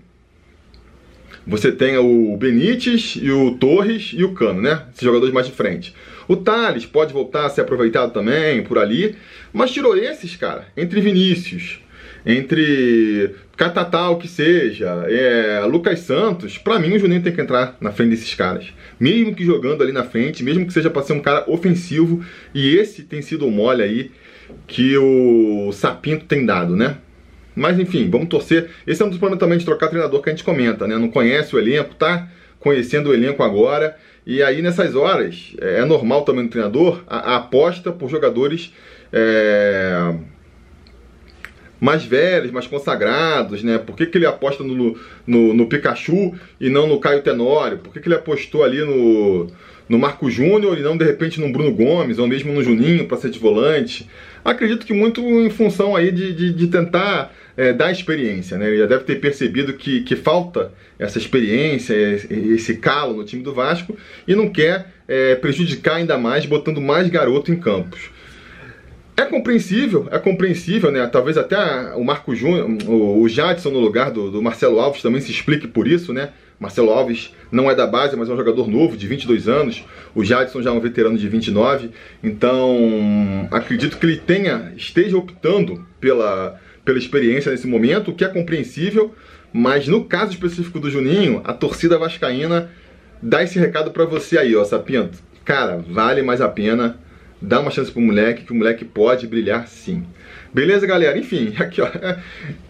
você 1.45 1.71
tem 1.71 1.97
o 1.97 2.35
Benítez 2.37 3.17
e 3.21 3.31
o 3.31 3.51
Torres 3.57 4.11
e 4.13 4.23
o 4.23 4.33
Cano, 4.33 4.61
né? 4.61 4.83
Esses 4.91 5.03
jogadores 5.03 5.33
mais 5.33 5.47
de 5.47 5.53
frente. 5.53 5.93
O 6.27 6.35
Thales 6.35 6.85
pode 6.85 7.13
voltar 7.13 7.45
a 7.45 7.49
ser 7.49 7.61
aproveitado 7.61 8.11
também 8.11 8.63
por 8.63 8.79
ali, 8.79 9.15
mas 9.53 9.71
tirou 9.71 9.95
esses, 9.95 10.35
cara, 10.35 10.65
entre 10.75 10.99
Vinícius, 11.01 11.79
entre 12.25 13.35
Catatal 13.55 14.17
que 14.17 14.27
seja, 14.27 15.05
é, 15.07 15.63
Lucas 15.65 15.99
Santos, 15.99 16.57
para 16.57 16.79
mim 16.79 16.95
o 16.95 16.99
Juninho 16.99 17.21
tem 17.21 17.31
que 17.31 17.41
entrar 17.41 17.77
na 17.79 17.91
frente 17.91 18.09
desses 18.09 18.33
caras. 18.33 18.73
Mesmo 18.99 19.35
que 19.35 19.45
jogando 19.45 19.83
ali 19.83 19.91
na 19.91 20.03
frente, 20.03 20.43
mesmo 20.43 20.65
que 20.65 20.73
seja 20.73 20.89
para 20.89 21.03
ser 21.03 21.13
um 21.13 21.21
cara 21.21 21.43
ofensivo, 21.47 22.25
e 22.53 22.75
esse 22.75 23.03
tem 23.03 23.21
sido 23.21 23.45
o 23.45 23.51
mole 23.51 23.83
aí 23.83 24.11
que 24.67 24.97
o 24.97 25.71
Sapinto 25.71 26.25
tem 26.25 26.45
dado, 26.45 26.75
né? 26.75 26.97
Mas 27.55 27.79
enfim, 27.79 28.09
vamos 28.09 28.27
torcer. 28.27 28.69
Esse 28.85 29.01
é 29.01 29.05
um 29.05 29.09
dos 29.09 29.17
problemas 29.17 29.39
também 29.39 29.57
de 29.57 29.65
trocar 29.65 29.87
treinador 29.87 30.21
que 30.21 30.29
a 30.29 30.33
gente 30.33 30.43
comenta, 30.43 30.85
né? 30.87 30.97
Não 30.97 31.09
conhece 31.09 31.55
o 31.55 31.59
elenco, 31.59 31.95
tá 31.95 32.27
conhecendo 32.59 33.09
o 33.09 33.13
elenco 33.13 33.41
agora. 33.41 33.95
E 34.25 34.41
aí 34.41 34.61
nessas 34.61 34.95
horas, 34.95 35.53
é, 35.61 35.79
é 35.79 35.85
normal 35.85 36.23
também 36.23 36.43
no 36.43 36.49
treinador 36.49 37.03
a, 37.07 37.33
a 37.33 37.35
aposta 37.37 37.91
por 37.91 38.09
jogadores 38.09 38.73
é, 39.13 40.13
mais 41.79 42.03
velhos, 42.03 42.51
mais 42.51 42.67
consagrados, 42.67 43.63
né? 43.63 43.77
Por 43.77 43.95
que, 43.95 44.05
que 44.05 44.17
ele 44.17 44.25
aposta 44.25 44.63
no, 44.63 44.97
no, 45.27 45.53
no, 45.53 45.67
Pikachu 45.67 46.33
e 46.59 46.69
não 46.69 46.87
no 46.87 46.99
Caio 46.99 47.21
Tenório? 47.21 47.77
Por 47.77 47.93
que, 47.93 47.99
que 47.99 48.07
ele 48.07 48.15
apostou 48.15 48.63
ali 48.63 48.79
no, 48.79 49.47
no 49.87 49.99
Marco 49.99 50.29
Júnior 50.29 50.77
e 50.77 50.81
não 50.81 50.97
de 50.97 51.05
repente 51.05 51.39
no 51.39 51.51
Bruno 51.51 51.73
Gomes 51.73 52.17
ou 52.17 52.27
mesmo 52.27 52.51
no 52.51 52.63
Juninho 52.63 53.07
para 53.07 53.17
ser 53.17 53.29
de 53.29 53.39
volante? 53.39 54.09
Acredito 54.43 54.85
que 54.85 54.93
muito 54.93 55.21
em 55.21 55.49
função 55.49 55.95
aí 55.95 56.11
de, 56.11 56.33
de, 56.33 56.53
de 56.53 56.67
tentar 56.67 57.31
é, 57.57 57.73
dar 57.73 57.91
experiência, 57.91 58.57
né? 58.57 58.67
Ele 58.67 58.77
já 58.79 58.85
deve 58.85 59.03
ter 59.03 59.15
percebido 59.15 59.73
que, 59.73 60.01
que 60.01 60.15
falta 60.15 60.71
essa 60.99 61.17
experiência, 61.17 61.93
esse 61.93 62.75
calo 62.77 63.15
no 63.15 63.23
time 63.23 63.43
do 63.43 63.53
Vasco 63.53 63.97
e 64.27 64.35
não 64.35 64.49
quer 64.49 64.87
é, 65.07 65.35
prejudicar 65.35 65.95
ainda 65.95 66.17
mais, 66.17 66.45
botando 66.45 66.81
mais 66.81 67.09
garoto 67.09 67.51
em 67.51 67.55
campos. 67.55 68.09
É 69.17 69.23
compreensível, 69.23 70.09
é 70.11 70.19
compreensível, 70.19 70.91
né? 70.91 71.07
Talvez 71.07 71.37
até 71.37 71.57
o 71.95 72.03
Marco 72.03 72.35
Júnior, 72.35 72.69
o 72.85 73.27
Jadson 73.29 73.69
no 73.69 73.79
lugar 73.79 74.11
do, 74.11 74.29
do, 74.29 74.41
Marcelo 74.41 74.77
Alves 74.77 75.01
também 75.01 75.21
se 75.21 75.31
explique 75.31 75.67
por 75.67 75.87
isso, 75.87 76.11
né? 76.11 76.31
Marcelo 76.59 76.89
Alves 76.89 77.33
não 77.49 77.71
é 77.71 77.75
da 77.75 77.87
base, 77.87 78.15
mas 78.17 78.29
é 78.29 78.33
um 78.33 78.37
jogador 78.37 78.67
novo, 78.67 78.97
de 78.97 79.07
22 79.07 79.47
anos. 79.47 79.85
O 80.13 80.23
Jadson 80.23 80.61
já 80.61 80.69
é 80.69 80.73
um 80.73 80.81
veterano 80.81 81.17
de 81.17 81.29
29. 81.29 81.91
Então, 82.21 83.47
acredito 83.51 83.97
que 83.97 84.05
ele 84.05 84.17
tenha, 84.17 84.73
esteja 84.75 85.17
optando 85.17 85.85
pela, 85.99 86.59
pela 86.85 86.99
experiência 86.99 87.51
nesse 87.51 87.67
momento, 87.67 88.11
o 88.11 88.13
que 88.13 88.23
é 88.23 88.27
compreensível, 88.27 89.13
mas 89.51 89.87
no 89.87 90.05
caso 90.05 90.31
específico 90.31 90.79
do 90.79 90.89
Juninho, 90.89 91.41
a 91.43 91.51
torcida 91.51 91.97
vascaína 91.97 92.69
dá 93.21 93.41
esse 93.41 93.57
recado 93.57 93.91
para 93.91 94.05
você 94.05 94.37
aí, 94.37 94.55
ó, 94.55 94.63
Sapinto. 94.63 95.17
Cara, 95.43 95.83
vale 95.89 96.21
mais 96.21 96.41
a 96.41 96.47
pena 96.47 96.99
dar 97.41 97.59
uma 97.59 97.71
chance 97.71 97.91
pro 97.91 98.01
moleque, 98.01 98.43
que 98.43 98.51
o 98.51 98.55
moleque 98.55 98.85
pode 98.85 99.27
brilhar 99.27 99.67
sim. 99.67 100.05
Beleza, 100.53 100.85
galera? 100.85 101.17
Enfim, 101.17 101.53
aqui 101.59 101.81
ó, 101.81 101.89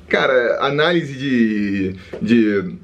cara, 0.07 0.59
análise 0.61 1.13
de, 1.13 1.95
de 2.21 2.75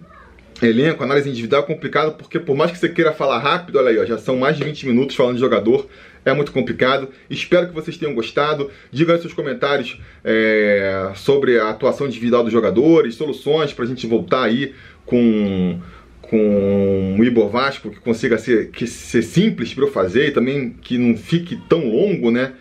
elenco, 0.61 1.03
análise 1.03 1.29
individual 1.29 1.63
é 1.63 1.65
complicado 1.65 2.13
porque 2.13 2.39
por 2.39 2.55
mais 2.55 2.71
que 2.71 2.77
você 2.77 2.89
queira 2.89 3.11
falar 3.11 3.39
rápido, 3.39 3.77
olha 3.77 3.89
aí, 3.89 3.99
ó, 3.99 4.05
já 4.05 4.17
são 4.17 4.37
mais 4.37 4.57
de 4.57 4.63
20 4.63 4.87
minutos 4.87 5.15
falando 5.15 5.35
de 5.35 5.41
jogador, 5.41 5.87
é 6.23 6.33
muito 6.33 6.51
complicado. 6.51 7.09
Espero 7.29 7.67
que 7.67 7.73
vocês 7.73 7.97
tenham 7.97 8.13
gostado. 8.13 8.69
Diga 8.91 9.13
aí 9.13 9.21
seus 9.21 9.33
comentários 9.33 9.99
é, 10.23 11.11
sobre 11.15 11.59
a 11.59 11.69
atuação 11.69 12.07
individual 12.07 12.43
dos 12.43 12.51
jogadores, 12.51 13.15
soluções 13.15 13.73
para 13.73 13.85
a 13.85 13.87
gente 13.87 14.05
voltar 14.07 14.43
aí 14.43 14.73
com 15.05 15.79
com 16.21 17.17
o 17.19 17.23
Ibor 17.25 17.49
Vasco 17.49 17.89
que 17.91 17.99
consiga 17.99 18.37
ser, 18.37 18.69
que 18.69 18.87
ser 18.87 19.21
simples 19.21 19.73
para 19.73 19.83
eu 19.83 19.91
fazer 19.91 20.29
e 20.29 20.31
também 20.31 20.69
que 20.81 20.97
não 20.97 21.17
fique 21.17 21.57
tão 21.67 21.89
longo, 21.89 22.31
né? 22.31 22.53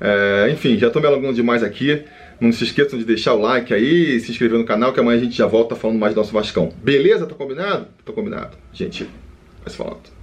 É, 0.00 0.50
enfim, 0.50 0.76
já 0.76 0.88
estou 0.88 1.00
me 1.00 1.06
alongando 1.06 1.34
demais 1.34 1.62
aqui. 1.62 2.02
Não 2.40 2.50
se 2.50 2.64
esqueçam 2.64 2.98
de 2.98 3.04
deixar 3.04 3.34
o 3.34 3.40
like 3.40 3.72
aí, 3.72 4.18
se 4.18 4.32
inscrever 4.32 4.58
no 4.58 4.64
canal, 4.64 4.92
que 4.92 4.98
amanhã 4.98 5.20
a 5.20 5.22
gente 5.22 5.36
já 5.36 5.46
volta 5.46 5.76
falando 5.76 5.98
mais 5.98 6.12
do 6.12 6.18
nosso 6.18 6.32
Vascão. 6.32 6.72
Beleza? 6.82 7.24
Tá 7.24 7.34
combinado? 7.36 7.86
Tô 8.04 8.12
combinado. 8.12 8.56
Gente, 8.72 9.04
vai 9.62 9.70
se 9.70 9.76
falando. 9.76 10.13